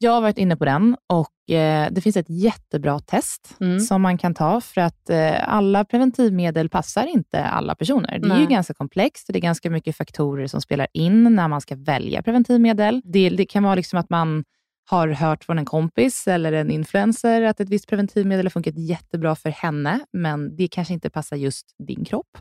[0.01, 3.79] Jag har varit inne på den och eh, det finns ett jättebra test Mm.
[3.79, 8.19] som man kan ta för att eh, alla preventivmedel passar inte alla personer.
[8.19, 8.47] Det är ju Nej.
[8.47, 12.23] ganska komplext och det är ganska mycket faktorer som spelar in när man ska välja
[12.23, 13.01] preventivmedel.
[13.05, 14.43] Det, det kan vara liksom att man
[14.89, 19.35] har hört från en kompis eller en influencer att ett visst preventivmedel har funkat jättebra
[19.35, 22.37] för henne, men det kanske inte passar just din kropp.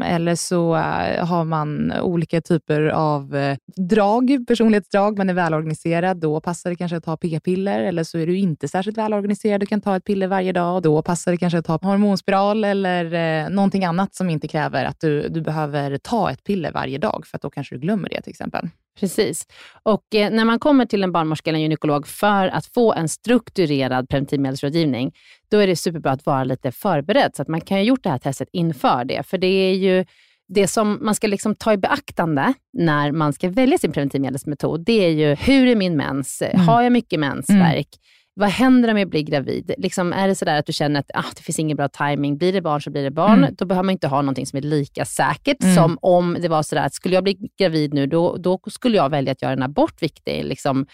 [0.00, 5.18] Eller så eh, har man olika typer av eh, drag, personlighetsdrag.
[5.18, 7.80] Man är välorganiserad, då passar det kanske att ta p-piller.
[7.80, 10.82] Eller så är du inte särskilt välorganiserad, du kan ta ett piller varje dag.
[10.82, 13.04] Då passar det kanske att ta hormonspiral eller
[13.44, 17.26] eh, någonting annat som inte kräver att du, du behöver ta ett piller varje dag,
[17.26, 18.68] för att då kanske du glömmer det till exempel.
[19.00, 19.46] Precis.
[19.82, 23.08] Och eh, när man kommer till en barnmorska eller en gynekolog för att få en
[23.08, 25.12] strukturerad preventivmedelsrådgivning,
[25.50, 28.10] då är det superbra att vara lite förberedd, så att man kan ha gjort det
[28.10, 29.22] här testet inför det.
[29.26, 30.04] För det är ju
[30.48, 35.04] det som man ska liksom ta i beaktande när man ska välja sin preventivmedelsmetod, det
[35.04, 36.42] är ju hur är min mens?
[36.66, 37.88] Har jag mycket mensvärk?
[38.34, 39.74] Vad händer om jag blir gravid?
[39.78, 42.38] Liksom, är det sådär att du känner att ah, det finns ingen bra timing.
[42.38, 43.38] Blir det barn så blir det barn.
[43.38, 43.54] Mm.
[43.58, 45.74] Då behöver man inte ha någonting som är lika säkert Mm.
[45.74, 49.10] som om det var sådär att skulle jag bli gravid nu, då, då skulle jag
[49.10, 50.86] välja att göra en abort, vilket är liksom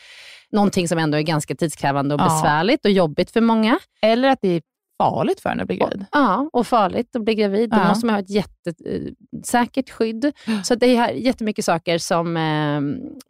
[0.53, 2.25] någonting som ändå är ganska tidskrävande och Ja.
[2.25, 3.79] besvärligt och jobbigt för många.
[4.03, 4.63] Eller att det är
[5.03, 6.05] farligt för en att bli gravid.
[6.13, 7.71] Ja, och farligt att bli gravid.
[7.71, 7.89] Då Ja.
[7.89, 10.33] måste man ha ett jättesäkert skydd.
[10.65, 12.81] Så det är jättemycket saker som eh,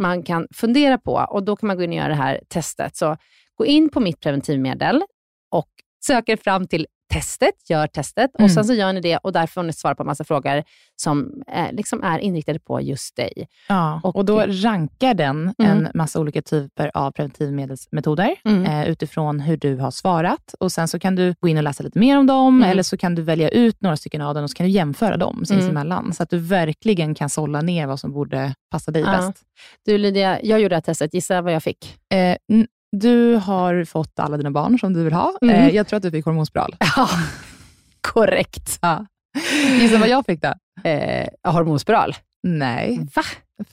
[0.02, 2.96] man kan fundera på och då kan man gå in och göra det här testet.
[2.96, 3.16] Så
[3.58, 5.02] gå in på mitt preventivmedel
[5.50, 5.68] och
[6.06, 8.50] söker fram till testet, gör testet och Mm.
[8.50, 10.62] sen så gör ni det och där får ni svara på massa frågor
[11.02, 13.48] som eh, liksom är inriktade på just dig.
[13.68, 15.70] Ja, Och- och, då rankar den Mm.
[15.86, 18.64] en massa olika typer av preventivmedelsmetoder Mm.
[18.64, 20.54] eh, utifrån hur du har svarat.
[20.60, 22.70] Och Sen så kan du gå in och läsa lite mer om dem, Mm.
[22.70, 25.16] eller så kan du välja ut några stycken av dem och så kan du jämföra
[25.16, 29.10] dem sinsemellan, så att du verkligen kan sålla ner vad som borde passa dig Ja.
[29.16, 29.42] bäst.
[29.84, 31.14] Du Lydia, jag gjorde det här testet.
[31.14, 31.96] Gissa vad jag fick?
[32.14, 32.36] Eh,
[32.96, 35.32] du har fått alla dina barn som du vill ha.
[35.42, 35.54] Mm.
[35.54, 36.76] Eh, jag tror att du fick hormonspiral.
[36.96, 37.08] Ja,
[38.00, 38.78] korrekt.
[38.82, 39.06] Ja.
[39.80, 40.54] Gissa vad jag fick då?
[40.90, 42.14] Eh, hormonspiral.
[42.42, 43.22] Nej, Va?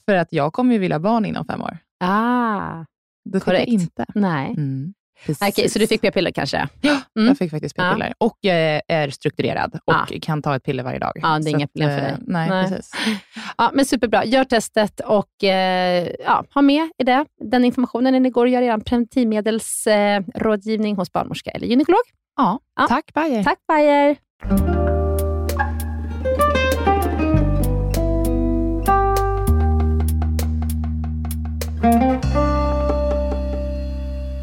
[0.06, 1.78] för att jag kommer ju vilja barn inom fem år.
[2.00, 2.86] Ah,
[3.30, 3.68] Det fick Korrekt.
[3.68, 4.06] jag inte.
[4.16, 4.48] nej.
[4.58, 4.94] Mm.
[5.42, 6.68] Okej, så du fick p-piller kanske?
[6.82, 7.28] Ja, Mm.
[7.28, 7.84] jag fick faktiskt Ja.
[7.84, 8.14] p-piller.
[8.18, 10.08] Och eh, är strukturerad och Ja.
[10.22, 11.12] kan ta ett piller varje dag.
[11.16, 12.16] Ja, det är inga problem för eh, dig.
[12.28, 12.70] Nej, Nej.
[12.70, 12.92] precis.
[13.58, 14.26] Ja, men superbra.
[14.26, 18.50] Gör testet och eh, ja, ha med i det, den informationen när ni går och
[18.52, 22.02] gör er preventivmedelsrådgivning rådgivning hos barnmorska eller gynekolog.
[22.38, 22.88] Ja, Ja.
[22.88, 23.44] tack Bayer.
[23.44, 24.75] Tack Bayer!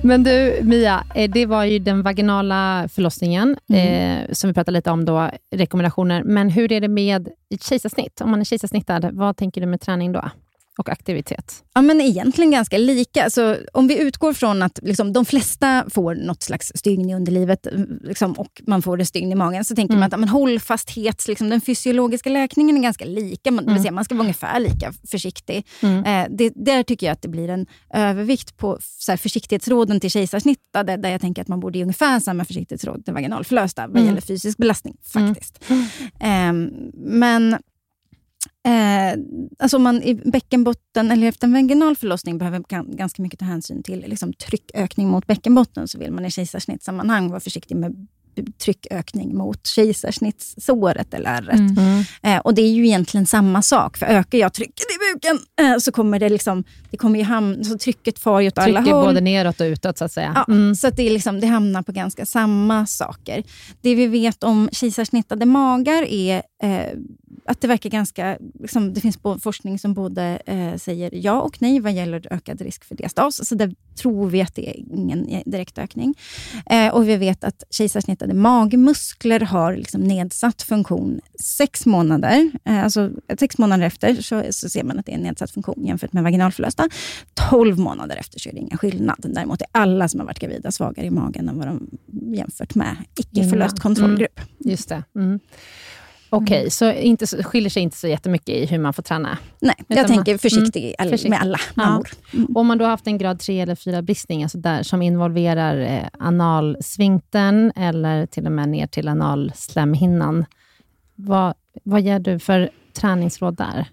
[0.05, 4.23] Men du Mia, eh, det var ju den vaginala förlossningen Mm.
[4.23, 6.23] eh, som vi pratade lite om då, rekommendationer.
[6.25, 7.29] Men hur är det med
[7.61, 8.21] kejsarsnitt?
[8.21, 10.31] Om man är kejsarsnittad, vad tänker du med träning då?
[10.79, 11.65] Och aktivitet?
[11.75, 13.31] Ja, men egentligen ganska lika.
[13.31, 17.67] Så om vi utgår från att liksom, de flesta får något slags stygn i underlivet
[18.03, 20.01] liksom, och man får en stygn i magen, så tänker Mm.
[20.01, 23.51] man att ja, men hållfasthet, liksom, den fysiologiska läkningen är ganska lika.
[23.51, 23.79] Man, Mm.
[23.83, 25.67] säga, man ska vara ungefär lika försiktig.
[25.83, 26.05] Mm.
[26.05, 30.11] Eh, det, där tycker jag att det blir en övervikt på så här, försiktighetsråden till
[30.11, 34.07] kejsarsnittade, där jag tänker att man borde ge ungefär samma försiktighetsråd till vaginalförlösta vad Mm.
[34.07, 34.97] gäller fysisk belastning.
[35.15, 35.35] Mm.
[35.35, 35.59] faktiskt.
[36.21, 37.57] Ehm, men
[38.67, 39.19] Eh,
[39.59, 43.83] alltså man i bäckenbotten eller efter en vaginal förlossning behöver gan- ganska mycket ta hänsyn
[43.83, 48.07] till liksom, tryckökning mot bäckenbotten så vill man i kejsarsnittssammanhang vara försiktig med
[48.65, 51.59] tryckökning mot kejsarsnittssåret eller ärret.
[51.61, 52.03] Mm.
[52.23, 53.97] Eh, och det är ju egentligen samma sak.
[53.97, 57.65] För ökar jag trycket i buken eh, så kommer det liksom, det kommer ju hamna,
[57.65, 59.05] så trycket far ju åt alla Trycker håll.
[59.07, 60.33] både neråt och utåt så att säga.
[60.35, 60.75] Ja, Mm.
[60.75, 63.43] Så att det, liksom, det hamnar på ganska samma saker.
[63.81, 66.99] Det vi vet om kejsarsnittade magar är eh,
[67.45, 68.39] att det verkar ganska...
[68.61, 72.85] Liksom, det finns forskning som både eh, säger ja och nej vad gäller ökad risk
[72.85, 73.49] för diastas.
[73.49, 76.15] Så där tror vi att det är ingen direkt ökning.
[76.67, 82.51] Eh, och vi vet att kejsarsnittade magmuskler har liksom nedsatt funktion sex månader.
[82.65, 85.85] Eh, alltså sex månader efter så, så ser man att det är en nedsatt funktion
[85.87, 86.89] jämfört med vaginalförlösta.
[87.51, 89.17] 12 månader efter så är det ingen skillnad.
[89.19, 91.91] Däremot är alla som har varit gravida svagare i magen än vad de
[92.37, 94.39] jämfört med icke förlöst kontrollgrupp.
[94.39, 94.71] Mm.
[94.71, 95.05] Just det.
[95.17, 95.41] Mm.
[96.35, 96.71] Okej, okay, mm.
[96.71, 99.39] så inte, skiljer sig inte så jättemycket i hur man får träna?
[99.61, 102.09] Nej, jag Utan tänker försiktig mm, med alla mammor.
[102.31, 102.39] Ja.
[102.39, 102.57] Mm.
[102.57, 105.81] Om man då har haft en grad 3 eller 4 bristning, alltså där, som involverar
[105.81, 110.45] eh, analsvinkten eller till och med ner till analslemhinnan,
[111.15, 111.55] vad,
[111.85, 113.87] vad ger du för träningsråd där?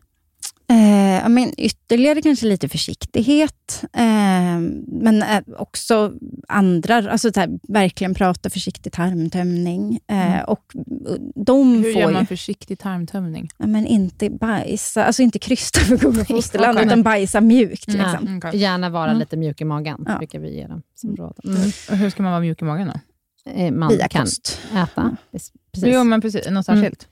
[0.70, 6.14] Eh, men ytterligare kanske lite försiktighet, eh, men eh, också
[6.48, 10.00] andra, alltså här, verkligen prata försiktig tarmtömning.
[10.08, 10.46] Eh, mm.
[10.46, 10.64] och
[11.36, 13.50] de Hur får gör man försiktig tarmtömning?
[13.58, 16.86] Ja, men inte bajsa, alltså inte krysta för gubbe fosterland, okay.
[16.86, 17.88] utan bajsa mjukt.
[17.88, 18.02] Mm.
[18.02, 18.28] Liksom.
[18.28, 18.58] Mm, okay.
[18.58, 19.20] Gärna vara mm.
[19.20, 20.18] lite mjuk i magen, ja.
[20.18, 21.40] brukar vi ge dem som råd.
[21.44, 22.00] Mm.
[22.00, 23.00] hur ska man vara mjuk i magen då?
[23.52, 24.62] Eh, man Via kan kost.
[24.76, 25.16] äta.
[25.32, 25.54] Precis.
[25.74, 26.50] Jo, men precis.
[26.50, 27.08] Något särskilt?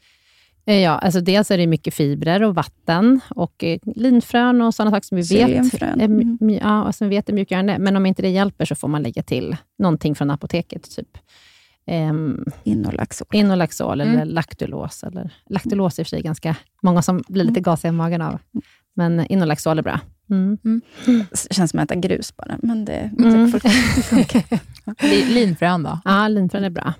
[0.67, 4.91] Eh, ja, alltså dels är det mycket fibrer och vatten och eh, linfrön och sådana
[4.91, 6.37] saker som vi vet, är, mm.
[6.61, 7.79] ja, som vi vet är mjukgörande.
[7.79, 10.95] Men om inte det hjälper så får man lägga till någonting från apoteket.
[10.95, 11.17] Typ.
[11.91, 13.27] Um, Inolaxol.
[13.31, 14.19] Inolaxol mm.
[14.19, 15.03] eller laktulos.
[15.03, 17.63] Eller, laktulos är i och för sig ganska många som blir lite mm.
[17.63, 18.39] gasiga i magen av.
[18.93, 19.99] Men Inolaxol är bra.
[20.29, 20.57] Mm.
[20.65, 20.81] Mm.
[21.31, 23.51] Det känns som att äta grus bara, men det, mm.
[25.33, 25.99] Linfrön då?
[26.05, 26.93] Ja, linfrön är bra.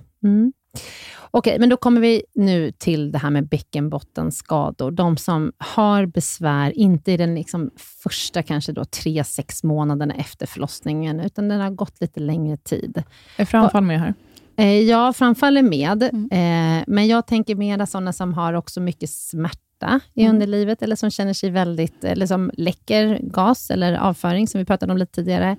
[1.32, 4.92] Okej, men då kommer vi nu till det här med bäckenbottenskador.
[4.92, 7.72] De som har besvär, inte i den liksom
[8.04, 13.04] första kanske då tre, sex månaderna efter förlossningen, utan den har gått lite längre tid.
[13.38, 14.14] Är framfall med här?
[14.58, 16.24] Eh, ja, framfall är med, mm.
[16.32, 20.36] eh, men jag tänker mer sådana som har också mycket smärta i mm.
[20.36, 24.92] underlivet, eller som känner sig väldigt, eller som läcker gas eller avföring, som vi pratade
[24.92, 25.58] om lite tidigare.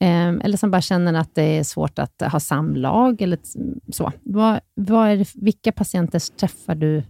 [0.00, 3.22] Ehm, eller som bara känner att det är svårt att ha samlag.
[3.22, 3.38] Eller
[3.92, 4.12] så.
[4.22, 7.02] Vad, vad är det, vilka patienter träffar du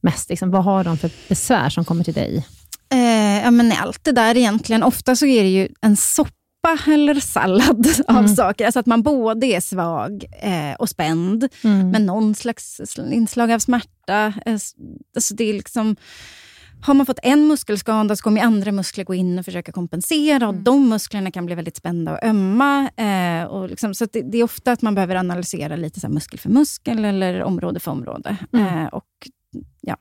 [0.00, 0.30] mest?
[0.30, 2.46] Liksom, vad har de för besvär som kommer till dig?
[2.92, 4.82] Eh, ja, men allt det där egentligen.
[4.82, 6.34] Ofta så är det ju en soppa
[6.86, 8.36] eller sallad av mm.
[8.36, 8.64] saker.
[8.64, 11.90] Alltså att man både är svag eh, och spänd, mm.
[11.90, 14.32] med någon slags inslag av smärta.
[14.46, 14.58] Eh,
[15.14, 15.96] alltså det är liksom
[16.86, 20.48] har man fått en muskelskada så kommer andra muskler gå in och försöka kompensera.
[20.48, 20.64] Och mm.
[20.64, 22.90] De musklerna kan bli väldigt spända och ömma.
[22.96, 26.38] Eh, och liksom, så det, det, är ofta att man behöver analysera lite så muskel
[26.38, 28.36] för muskel eller område för område.
[28.52, 28.66] Mm.
[28.66, 29.04] Eh, och
[29.86, 29.96] ja,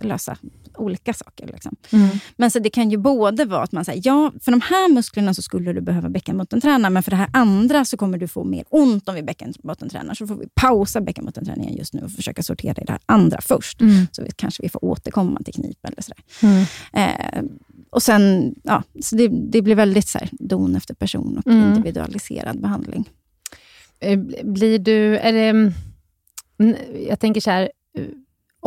[0.00, 0.36] lösa
[0.74, 1.46] olika saker.
[1.46, 1.76] Liksom.
[1.92, 2.08] Mm.
[2.36, 5.34] Men så det kan ju både vara att man säger, ja, för de här musklerna
[5.34, 8.64] så skulle du behöva bäckenbottenträna, men för det här andra så kommer du få mer
[8.68, 10.14] ont om vi bäckenbottentränar.
[10.14, 13.80] Så får vi pausa bäckenbottenträningen just nu och försöka sortera i det här andra först.
[13.80, 14.06] Mm.
[14.12, 16.22] Så vi, kanske vi får återkomma till knip eller sådär.
[16.42, 16.64] Mm.
[16.92, 17.42] Eh,
[17.90, 21.68] och sen, ja, så det, det blir väldigt så här, don efter person och mm.
[21.68, 23.08] individualiserad behandling.
[24.00, 25.72] Eh, blir du, är det,
[26.58, 26.76] mm,
[27.08, 27.70] jag tänker så här,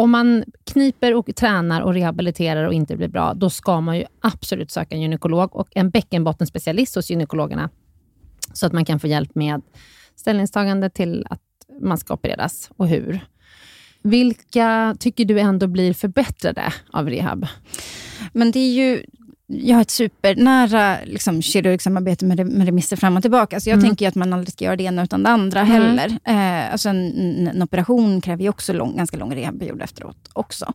[0.02, 4.06] om man kniper och tränar och rehabiliterar och inte blir bra, då ska man ju
[4.22, 7.70] absolut söka en gynekolog och en bäckenbottenspecialist hos gynekologerna,
[8.54, 9.62] så att man kan få hjälp med
[10.16, 11.42] ställningstagande till att
[11.82, 13.20] man ska opereras och hur.
[14.02, 17.48] Vilka tycker du ändå blir förbättrade av rehab?
[18.34, 19.06] Men det är ju
[19.52, 23.60] jag har ett supernära liksom, kirurgsamarbete med, med remisser fram och tillbaka.
[23.60, 23.86] Så jag mm.
[23.86, 25.72] tänker att man aldrig ska göra det ena utan det andra mm.
[25.72, 26.20] heller.
[26.24, 30.74] Eh, alltså en, en, operation kräver ju också lång, ganska lång rehabperiod efteråt också.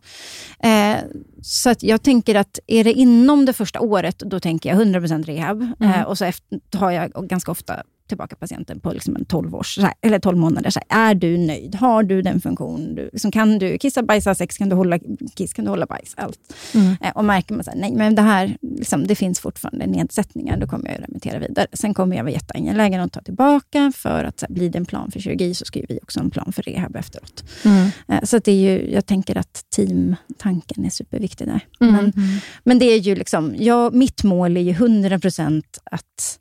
[0.59, 0.97] Eh,
[1.41, 5.23] så att jag tänker att är det inom det första året, då tänker jag 100%
[5.23, 5.73] rehab.
[5.79, 5.93] Mm.
[5.93, 9.79] Eh, och så efter, har jag ganska ofta tillbaka patienten på liksom en 12, års,
[10.01, 10.69] eller 12 månader.
[10.69, 11.75] Så här, är du nöjd?
[11.75, 12.95] Har du den funktion?
[12.95, 14.99] Du, liksom, kan du kissa, bajsa, sex, kan du hålla
[15.35, 16.13] kiss, kan du hålla bajs?
[16.17, 16.39] Allt.
[16.73, 16.95] Mm.
[17.01, 20.67] Eh, och märker man att nej men det här, liksom, det finns fortfarande nedsättningar, då
[20.67, 21.67] kommer jag remittera vidare.
[21.73, 24.85] Sen kommer jag vara jätteangelägen att ta tillbaka, för att så här, blir det en
[24.85, 27.43] plan för kirurgi, så skriver vi också en plan för rehab efteråt.
[27.65, 27.89] Mm.
[28.07, 31.61] Eh, så det är ju, jag tänker att teamtanken är superviktig där.
[31.79, 31.93] Mm.
[31.93, 32.39] Men, mm.
[32.63, 36.39] men det är ju liksom, ja, mitt mål är ju 100% att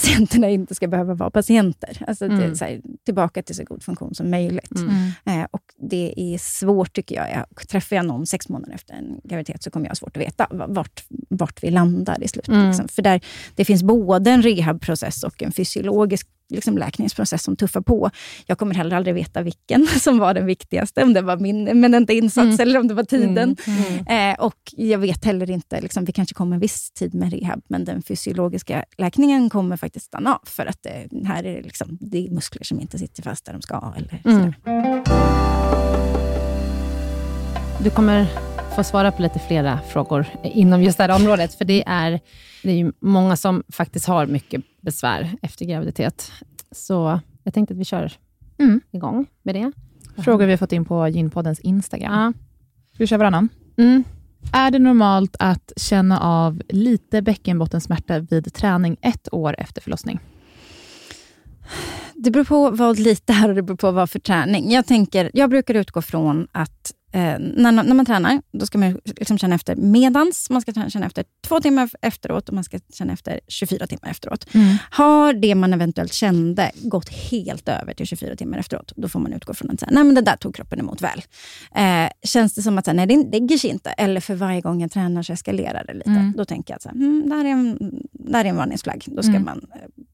[0.00, 2.04] patienterna inte ska behöva vara patienter.
[2.06, 2.38] Alltså mm.
[2.38, 4.76] det, här, tillbaka till så god funktion som möjligt.
[4.76, 5.40] Mm.
[5.40, 7.30] Eh, och Det är svårt, tycker jag.
[7.30, 7.68] jag.
[7.68, 10.46] Träffar jag någon sex månader efter en graviditet så kommer jag ha svårt att veta
[10.50, 12.48] vart, vart vi landar i slutet.
[12.48, 12.66] Mm.
[12.66, 12.88] Liksom.
[12.88, 13.20] För där,
[13.54, 18.10] det finns både en rehabprocess och en fysiologisk liksom läkningsprocess som tuffar på.
[18.46, 22.12] Jag kommer heller aldrig veta vilken som var den viktigaste, om det var min eminenta
[22.12, 22.60] insats mm.
[22.60, 23.56] eller om det var tiden.
[23.66, 24.04] Mm.
[24.06, 24.34] Mm.
[24.34, 27.62] Eh, och Jag vet heller inte, liksom, vi kanske kommer en viss tid med rehab,
[27.68, 31.98] men den fysiologiska läkningen kommer faktiskt stanna av, för att det, här är det, liksom,
[32.00, 33.94] det är muskler som inte sitter fast där de ska.
[33.96, 34.52] Eller mm.
[37.82, 38.26] Du kommer
[38.76, 42.20] få svara på lite flera frågor inom just det här området, för det är,
[42.62, 46.32] det är ju många som faktiskt har mycket besvär efter graviditet.
[46.72, 48.12] Så jag tänkte att vi kör
[48.58, 48.80] Mm.
[48.90, 49.72] igång med det.
[50.22, 52.12] Frågor vi har fått in på Ginpoddens Instagram.
[52.12, 52.32] Ja.
[52.94, 53.48] Ska vi köra varannan?
[53.76, 54.04] Mm.
[54.52, 60.20] Är det normalt att känna av lite bäckenbottensmärta vid träning ett år efter förlossning?
[62.14, 64.70] Det beror på vad lite är och det beror på vad för träning.
[64.70, 69.00] Jag, tänker, jag brukar utgå från att eh, när, när man tränar, då ska man
[69.04, 73.12] liksom känna efter medans, man ska känna efter två timmar efteråt och man ska känna
[73.12, 74.46] efter 24 timmar efteråt.
[74.90, 79.32] Har det man eventuellt kände gått helt över till 24 timmar efteråt, då får man
[79.32, 81.22] utgå från att säga, nej men det där tog kroppen emot väl.
[81.74, 84.90] Eh, känns det som att nej, det lägger sig inte, eller för varje gång jag
[84.90, 86.32] tränar så eskalerar det lite, Mm.
[86.36, 87.78] då tänker jag att så här, mm, där, är en,
[88.12, 89.04] där är en varningsflagg.
[89.06, 89.44] Då ska Mm.
[89.44, 90.04] man eh,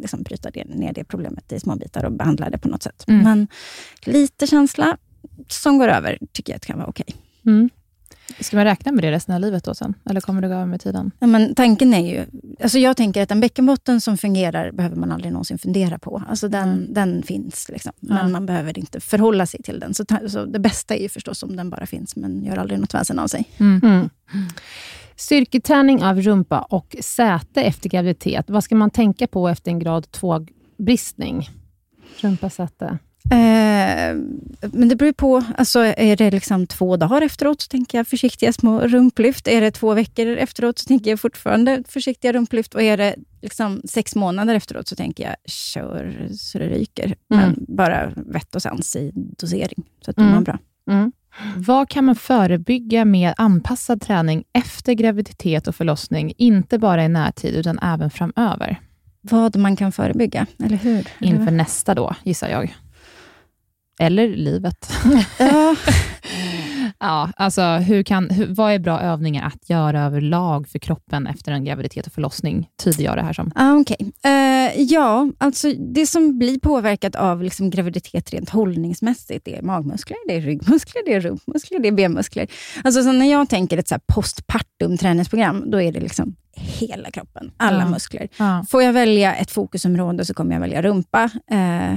[0.00, 3.04] liksom bryta det, ner det problemet i små bitar och behandla det på något sätt.
[3.08, 3.22] Mm.
[3.22, 3.48] Men
[4.04, 4.96] lite känsla
[5.48, 7.06] som går över tycker jag att kan vara okej.
[7.46, 7.70] Mm.
[8.40, 9.94] Ska man räkna med det resten av livet då sen?
[10.10, 11.10] Eller kommer det gå över med tiden?
[11.18, 12.26] Ja, men tanken är ju...
[12.62, 16.22] Alltså jag tänker att en bäckenbotten som fungerar behöver man aldrig någonsin fundera på.
[16.28, 16.92] Alltså den, Mm.
[16.94, 17.92] den finns, liksom.
[18.00, 18.28] men Ja.
[18.28, 19.94] man behöver inte förhålla sig till den.
[19.94, 22.94] Så, så Det bästa är ju förstås om den bara finns, men gör aldrig något
[22.94, 23.44] väsen av sig.
[23.58, 24.08] Mm.
[25.16, 28.50] Styrketräning av rumpa och säte efter graviditet.
[28.50, 31.48] Vad ska man tänka på efter en grad 2-bristning?
[32.20, 32.98] Rumpa, säte.
[33.30, 34.16] Eh,
[34.72, 35.44] men det beror på.
[35.58, 39.48] Alltså, är det liksom två dagar efteråt så tänker jag försiktiga små rumplyft.
[39.48, 42.74] Är det två veckor efteråt så tänker jag fortfarande försiktiga rumplyft.
[42.74, 47.14] Och är det liksom sex månader efteråt så tänker jag kör så det ryker.
[47.28, 50.30] Men bara vett och sans i dosering så att Mm.
[50.34, 50.58] mår bra.
[50.90, 51.12] Mm.
[51.56, 57.54] Vad kan man förebygga med anpassad träning efter graviditet och förlossning, inte bara i närtid
[57.54, 58.80] utan även framöver?
[59.20, 61.08] Vad man kan förebygga, eller hur?
[61.20, 62.74] Inför nästa då, gissar jag.
[64.02, 64.92] Eller livet.
[67.02, 71.52] Ja, alltså hur kan, hur, vad är bra övningar att göra överlag för kroppen efter
[71.52, 73.52] en graviditet och förlossning, tyder jag det här som.
[73.54, 74.12] Ah, Okej.
[74.24, 80.16] Eh, ja, alltså det som blir påverkat av liksom graviditet rent hållningsmässigt, det är magmuskler,
[80.28, 82.46] det är ryggmuskler, det är rumpmuskler, det är benmuskler.
[82.84, 87.10] Alltså, så när jag tänker ett så här postpartum träningsprogram, då är det liksom hela
[87.10, 87.88] kroppen, alla Ja.
[87.88, 88.28] muskler.
[88.38, 88.64] Ja.
[88.68, 91.94] Får jag välja ett fokusområde så kommer jag välja rumpa, eh,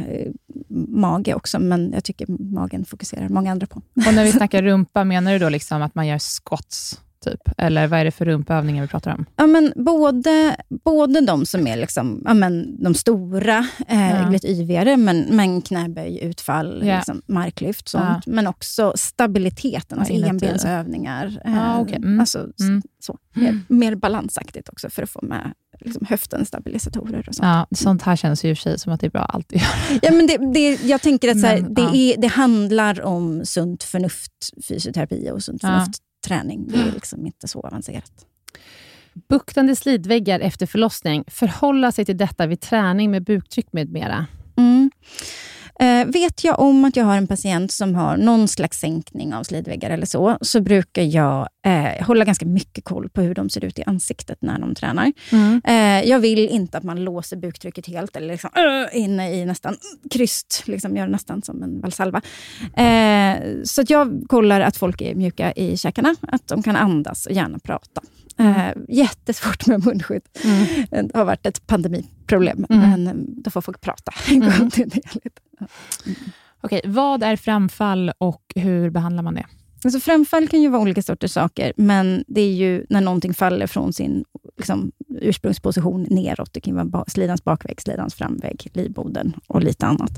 [0.88, 3.82] mage också, men jag tycker magen fokuserar många andra på.
[4.08, 7.02] Och när vi snackar rumpa, menar du då liksom att man gör squats?
[7.26, 7.42] Typ?
[7.58, 9.26] Eller vad är det för rumpövningar vi pratar om?
[9.36, 14.30] Ja, men både, både de som är liksom, ja, men de stora, eh, Ja.
[14.30, 16.96] lite yvigare, men, men knäböj, utfall, Ja.
[16.96, 18.26] liksom, marklyft, sånt.
[18.28, 21.42] Men också stabiliteten, alltså Ja, enbensövningar.
[21.46, 21.96] Eh, Ja, okej.
[21.96, 22.20] Mm.
[22.20, 22.82] alltså, Mm.
[23.00, 27.40] så, mer, mer balansaktigt också, för att få med liksom, höftens stabilisatorer och sånt.
[27.48, 29.36] Ja, sånt här känns ju i och för sig som att det är bra att
[29.36, 30.00] alltid göra.
[30.02, 31.96] Ja, men det, det, jag tänker att så här, Men, det, ja.
[31.96, 34.32] är, det handlar om sunt förnuft,
[34.68, 35.70] fysioterapi och sunt Ja.
[35.70, 36.68] förnuft, träning.
[36.68, 38.26] Det är liksom inte så avancerat.
[39.30, 41.24] Buktande slidväggar efter förlossning.
[41.28, 44.26] Förhålla sig till detta vid träning med buktryck med mera.
[44.58, 44.92] Mm.
[45.80, 49.44] Eh, vet jag om att jag har en patient som har någon slags sänkning av
[49.44, 53.66] slidväggar eller så, så brukar jag eh, hålla ganska mycket koll på hur de ser
[53.66, 55.14] ut i ansiktet när de tränar.
[55.64, 59.78] Eh, jag vill inte att man låser buktrycket helt eller liksom, uh, inne i nästan
[60.12, 62.22] kryst, liksom gör nästan som en valsalva.
[62.78, 67.26] Eh, så att jag kollar att folk är mjuka i käkarna, att de kan andas
[67.26, 68.02] och gärna prata.
[68.38, 70.22] Eh, jättesvårt med munskydd.
[70.92, 72.90] Det har varit ett pandemiproblem, Mm.
[72.90, 74.12] men då får folk prata
[74.58, 75.40] kontinuerligt.
[76.62, 79.46] Okej, vad är framfall och hur behandlar man det?
[79.86, 83.68] Alltså framfall kan ju vara olika sorters saker, men det är ju när någonting faller
[83.68, 84.26] från sin
[84.58, 86.54] liksom, ursprungsposition neråt.
[86.54, 90.12] Det kan vara slidans bakvägg, slidans framvägg, livmodern och lite annat.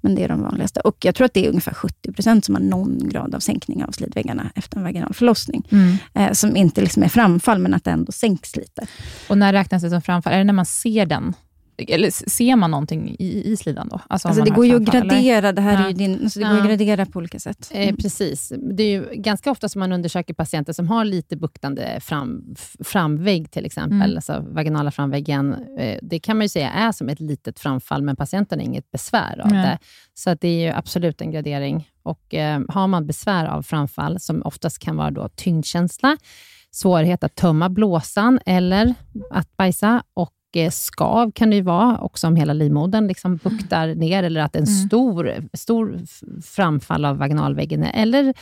[0.00, 0.80] Men det är de vanligaste.
[0.80, 3.84] Och Jag tror att det är ungefär 70 procent som har någon grad av sänkning
[3.84, 5.68] av slidväggarna efter en vaginal förlossning.
[6.14, 8.86] Eh, som inte liksom är framfall, men att det ändå sänks lite.
[9.28, 10.32] Och när räknas det som framfall?
[10.32, 11.34] Är det när man ser den?
[11.88, 14.00] Eller ser man någonting i, slidan då?
[14.08, 15.04] Alltså, Alltså man det går ju att eller?
[15.10, 15.52] gradera.
[15.52, 15.88] Det här Ja.
[15.88, 16.62] är din, alltså det går Ja.
[16.62, 17.70] att gradera på olika sätt.
[17.74, 18.52] Eh, precis.
[18.76, 22.54] Det är ju ganska ofta som man undersöker patienter som har lite buktande fram,
[22.84, 24.16] framvägg, till exempel, Mm.
[24.16, 25.54] alltså vaginala framväggen.
[25.78, 28.90] Eh, det kan man ju säga är som ett litet framfall, men patienten har inget
[28.90, 29.66] besvär av Nej.
[29.66, 29.78] det.
[30.14, 31.88] Så att det är ju absolut en gradering.
[32.02, 36.16] Och eh, Har man besvär av framfall, som oftast kan vara då tyngdkänsla,
[36.70, 38.94] svårighet att tömma blåsan eller
[39.30, 40.39] att bajsa och eh,
[40.72, 44.64] skav kan det ju vara, också om hela livmodern liksom buktar ner, eller att en
[44.64, 44.86] Mm.
[44.88, 45.98] stor, stor
[46.44, 48.34] framfall av vaginalväggen, eller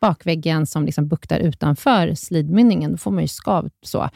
[0.00, 3.68] bakväggen som liksom buktar utanför slidmynningen, då får man ju skav.
[3.82, 4.08] Så.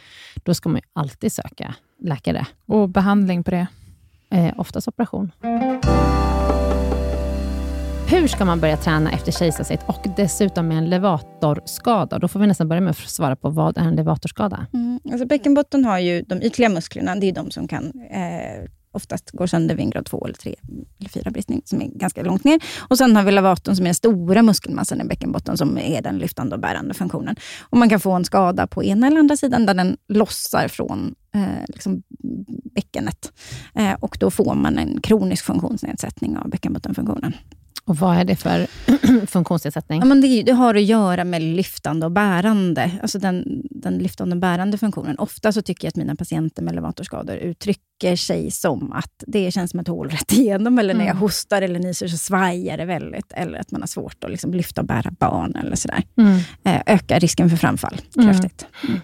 [0.45, 2.47] Då ska man ju alltid söka läkare.
[2.67, 3.67] Och behandling på det?
[4.31, 5.31] Eh, oftast operation.
[8.11, 12.19] Hur ska man börja träna efter kejsarsnitt och dessutom med en levatorskada?
[12.19, 14.67] Då får vi nästan börja med att svara på vad är en levatorskada?
[14.75, 15.01] Mm.
[15.13, 19.47] Alltså bäckenbotten har ju de ytliga musklerna, det är de som kan eh, oftast går
[19.47, 20.55] sönder vid en grad 2 eller 3
[20.99, 22.61] eller 4 bristning, som är ganska långt ner.
[22.79, 26.19] Och Sen har vi lavatorn som är den stora muskelmassan i bäckenbotten, som är den
[26.19, 27.37] lyftande och bärande funktionen.
[27.63, 31.15] Och Man kan få en skada på ena eller andra sidan, där den lossar från
[31.35, 32.03] eh, liksom
[32.75, 33.33] bäckenet.
[33.75, 37.33] Eh, och Då får man en kronisk funktionsnedsättning av bäckenbottenfunktionen.
[37.89, 38.67] Och vad är det för
[39.27, 40.01] funktionsnedsättning?
[40.01, 42.91] Ja, men det, det, har att göra med lyftande och bärande.
[43.03, 45.19] Alltså den, den lyftande och bärande funktionen.
[45.19, 49.71] Ofta så tycker jag att mina patienter med elevatorskador uttrycker sig som att det känns
[49.71, 51.21] som att hål rätt igenom, eller när jag mm.
[51.21, 54.81] hostar eller nyser så svajar det väldigt, eller att man har svårt att liksom lyfta
[54.81, 56.03] och bära barn eller sådär.
[56.17, 56.39] Mm.
[56.65, 58.29] Eh, ökar risken för framfall mm.
[58.29, 58.67] kraftigt.
[58.89, 59.01] Mm.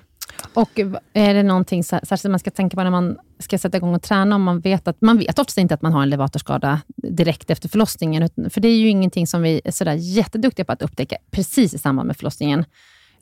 [0.54, 0.80] Och
[1.12, 4.36] är det någonting särskilt man ska tänka på när man ska sätta igång och träna,
[4.36, 7.68] om man vet att man vet oftast inte att man har en levatorskada direkt efter
[7.68, 11.74] förlossningen, för det är ju ingenting som vi är sådär jätteduktiga på att upptäcka precis
[11.74, 12.64] i samband med förlossningen,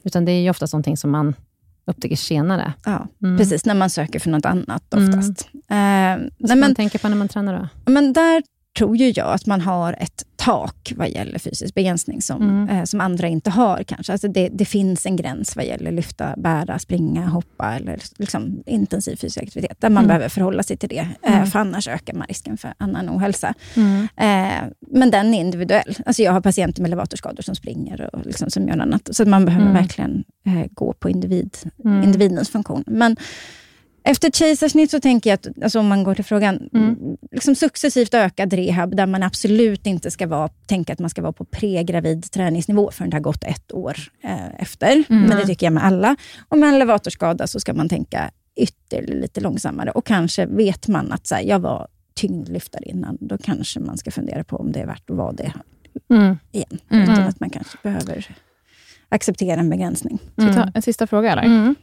[0.02, 1.34] utan det är ju oftast någonting som man
[1.84, 2.72] upptäcker senare.
[2.84, 3.38] Ja, mm.
[3.38, 3.64] precis.
[3.64, 5.48] När man söker för något annat oftast.
[5.68, 6.22] Mm.
[6.22, 7.92] Eh, Vad ska man tänka på när man tränar då?
[7.92, 8.42] Men där
[8.78, 12.68] tror ju jag att man har ett tak vad gäller fysisk begränsning som, mm.
[12.68, 13.82] eh, som andra inte har.
[13.82, 14.12] kanske.
[14.12, 19.16] Alltså det, det, finns en gräns vad gäller lyfta, bära, springa, hoppa eller liksom intensiv
[19.16, 20.09] fysisk aktivitet, där man mm.
[20.09, 21.09] behöver förhålla sig till det.
[21.22, 21.47] Eh, mm.
[21.47, 23.55] För annars ökar man risken för annan ohälsa.
[23.76, 24.09] Mm.
[24.16, 25.97] Eh, men den är individuell.
[26.07, 29.09] Alltså jag har patienter med levatorskador som springer och liksom som gör annat.
[29.12, 29.82] Så man behöver mm.
[29.82, 32.03] verkligen eh, gå på individ, mm.
[32.03, 32.84] individens funktion.
[32.86, 33.16] Men
[34.05, 36.96] efter ett kejsarsnitt så tänker jag att, alltså om man går till frågan, mm.
[37.30, 41.32] liksom successivt ökad rehab där man absolut inte ska vara, tänka att man ska vara
[41.32, 45.05] på pregravid träningsnivå förrän det har gått ett år eh, efter.
[45.09, 45.22] Mm.
[45.22, 46.16] Men det tycker jag med alla.
[46.48, 49.90] Och med en levatorskada så ska man tänka ytterligare lite långsammare.
[49.90, 54.11] Och kanske vet man att så här, jag var tyngdlyftare innan, då kanske man ska
[54.11, 55.53] fundera på om det är värt att vara det
[56.11, 56.38] mm.
[56.53, 56.78] igen.
[56.90, 57.03] Mm.
[57.03, 58.36] Utan att man kanske behöver
[59.09, 60.18] acceptera en begränsning.
[60.36, 60.70] Mm.
[60.74, 61.74] En sista fråga, eller?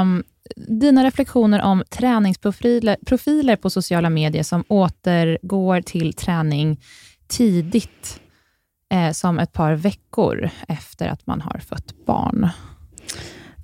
[0.00, 0.24] Um,
[0.56, 6.80] dina reflektioner om träningsprofiler profiler på sociala medier som återgår till träning
[7.26, 8.20] tidigt,
[8.92, 12.48] eh, som ett par veckor efter att man har fött barn.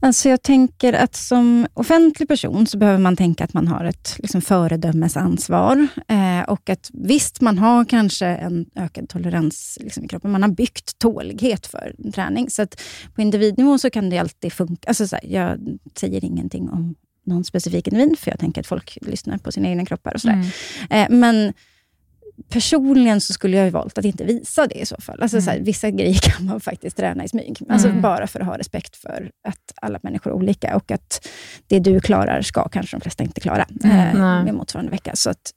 [0.03, 4.17] Alltså jag tänker att som offentlig person så behöver man tänka att man har ett
[4.19, 5.87] liksom, föredömesansvar.
[6.09, 10.31] Eh, och att visst, man har kanske en ökad tolerans liksom, i kroppen.
[10.31, 12.51] Man har byggt tålighet för träning.
[12.51, 12.81] Så att
[13.15, 14.89] på individnivå så kan det alltid funka.
[14.89, 15.59] Alltså, så här, jag
[15.95, 16.95] säger ingenting om
[17.27, 20.15] någon specifik individ, för jag tänker att folk lyssnar på sina egna kroppar.
[20.15, 20.47] och så mm.
[20.91, 21.53] eh, Men
[22.49, 25.23] personligen så skulle jag ha valt att inte visa det i så fall.
[25.23, 25.45] Alltså, mm.
[25.45, 27.59] så här, vissa grejer kan man faktiskt träna i smyg.
[27.69, 28.01] Alltså, mm.
[28.01, 31.29] Bara för att ha respekt för att alla människor är olika och att
[31.67, 33.97] det du klarar ska kanske de flesta inte klara mm.
[33.99, 35.13] eh, med motsvarande vecka.
[35.15, 35.51] Så att,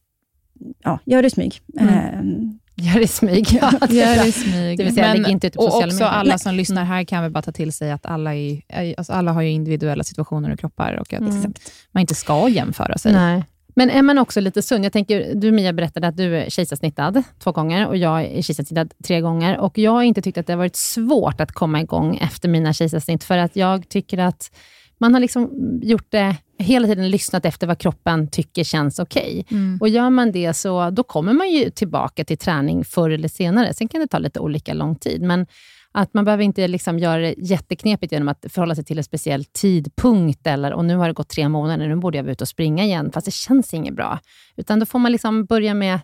[0.84, 1.62] ja, gör det i smyg.
[1.80, 1.94] Mm.
[1.94, 3.48] Eh, Gör det i smyg.
[3.62, 4.78] Ja, Gör det smyg.
[4.78, 6.08] Det vill säga, Men, inte ut på och också medier.
[6.08, 8.62] alla som lyssnar här kan väl bara ta till sig att alla, är,
[8.98, 11.54] alltså alla har ju individuella situationer och kroppar och att mm.
[11.92, 13.14] man inte ska jämföra sig.
[13.14, 13.44] Nej.
[13.76, 14.86] Men är man också lite sund?
[14.86, 18.94] Jag tänker, du Mia berättade att du är kejsarsnittad två gånger och jag är kejsarsnittad
[19.04, 19.58] tre gånger.
[19.58, 22.74] Och Jag har inte tyckt att det har varit svårt att komma igång efter mina
[22.74, 24.52] kejsarsnitt, för att jag tycker att
[24.98, 25.50] man har liksom
[25.84, 29.46] gjort det, hela tiden lyssnat efter vad kroppen tycker känns okej.
[29.48, 29.58] Okay.
[29.58, 29.78] Mm.
[29.82, 33.74] Och Gör man det, så då kommer man ju tillbaka till träning förr eller senare.
[33.74, 35.46] Sen kan det ta lite olika lång tid, men
[35.94, 39.46] att man behöver inte liksom göra det jätteknepigt genom att förhålla sig till en speciell
[39.46, 42.48] tidpunkt, eller och nu har det gått tre månader, nu borde jag vara ute och
[42.48, 44.20] springa igen, fast det känns inget bra.
[44.56, 46.00] Utan då får man liksom börja med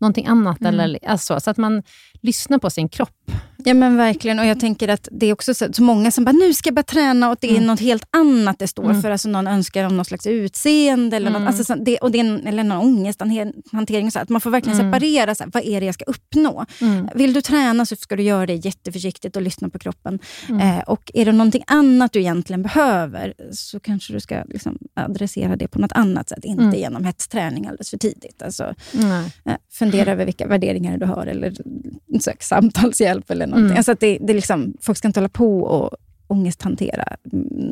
[0.00, 0.80] någonting annat, mm.
[0.80, 1.82] eller, alltså, så att man
[2.22, 3.30] lyssnar på sin kropp.
[3.64, 4.38] Ja men verkligen.
[4.38, 6.74] Och jag tänker att det är också så, så många som bara, nu ska jag
[6.74, 7.66] börja träna och det är mm.
[7.66, 9.02] något helt annat det står mm.
[9.02, 9.10] för.
[9.10, 11.44] Alltså någon önskar om något slags utseende eller, mm.
[11.44, 14.10] något, alltså, det, och det är en, eller någon ångesthantering.
[14.10, 14.92] Så att man får verkligen mm.
[14.92, 16.64] separera, så här, vad är det jag ska uppnå?
[16.80, 17.08] Mm.
[17.14, 20.18] Vill du träna så ska du göra det jätteförsiktigt och lyssna på kroppen.
[20.48, 20.78] Mm.
[20.78, 25.56] Eh, och är det någonting annat du egentligen behöver så kanske du ska liksom, adressera
[25.56, 26.44] det på något annat sätt.
[26.44, 26.78] Inte mm.
[26.78, 28.42] genom hetsträning alldeles för tidigt.
[28.42, 28.74] Alltså,
[29.44, 31.54] eh, fundera över vilka värderingar du har eller
[32.20, 33.66] sök samtalshjälp eller någonting.
[33.66, 33.76] Mm.
[33.76, 35.96] Alltså att det, det liksom, folk ska inte hålla på och
[36.26, 37.16] ångesthantera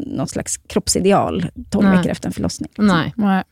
[0.06, 2.68] något slags kroppsideal 12 veckor efter en förlossning.
[2.68, 2.86] Liksom.
[3.16, 3.44] Nej.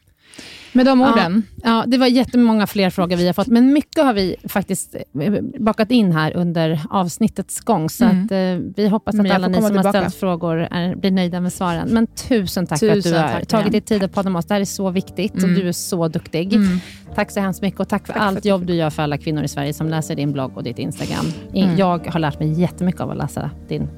[0.72, 1.68] Med de orden, ja.
[1.68, 1.84] ja.
[1.86, 5.90] det var jättemånga fler frågor vi har fått, men mycket har vi faktiskt eh, bakat
[5.90, 8.24] in här under avsnittets gång, så mm.
[8.24, 9.88] att, eh, vi hoppas att alla ni som tillbaka.
[9.88, 11.88] har ställt frågor är, blir nöjda med svaren.
[11.88, 14.46] Men tusen tack tusen att du har tagit dig tid att podda med oss.
[14.46, 15.50] Det här är så viktigt mm.
[15.50, 16.54] och du är så duktig.
[16.54, 16.80] Mm.
[17.14, 19.18] Tack så hemskt mycket och tack för tack allt för jobb du gör för alla
[19.18, 21.26] kvinnor i Sverige som läser din blogg och ditt Instagram.
[21.54, 21.76] Mm.
[21.76, 23.88] Jag har lärt mig jättemycket av att läsa din,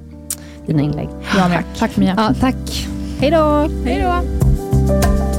[0.67, 1.09] dina inlägg.
[1.37, 1.67] Ja, tack.
[1.79, 2.15] tack Mia.
[2.17, 2.89] Ja, tack.
[3.21, 3.69] Hej då.
[3.85, 5.36] Hej då.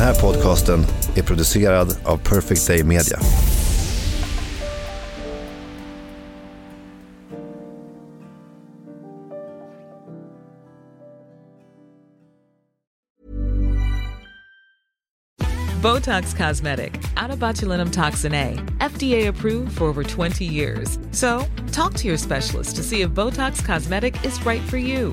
[0.00, 3.18] Den här podcasten är producerad av Perfect Day Media.
[15.82, 20.98] Botox Cosmetic, out of botulinum toxin A, FDA approved for over 20 years.
[21.12, 25.12] So, talk to your specialist to see if Botox Cosmetic is right for you.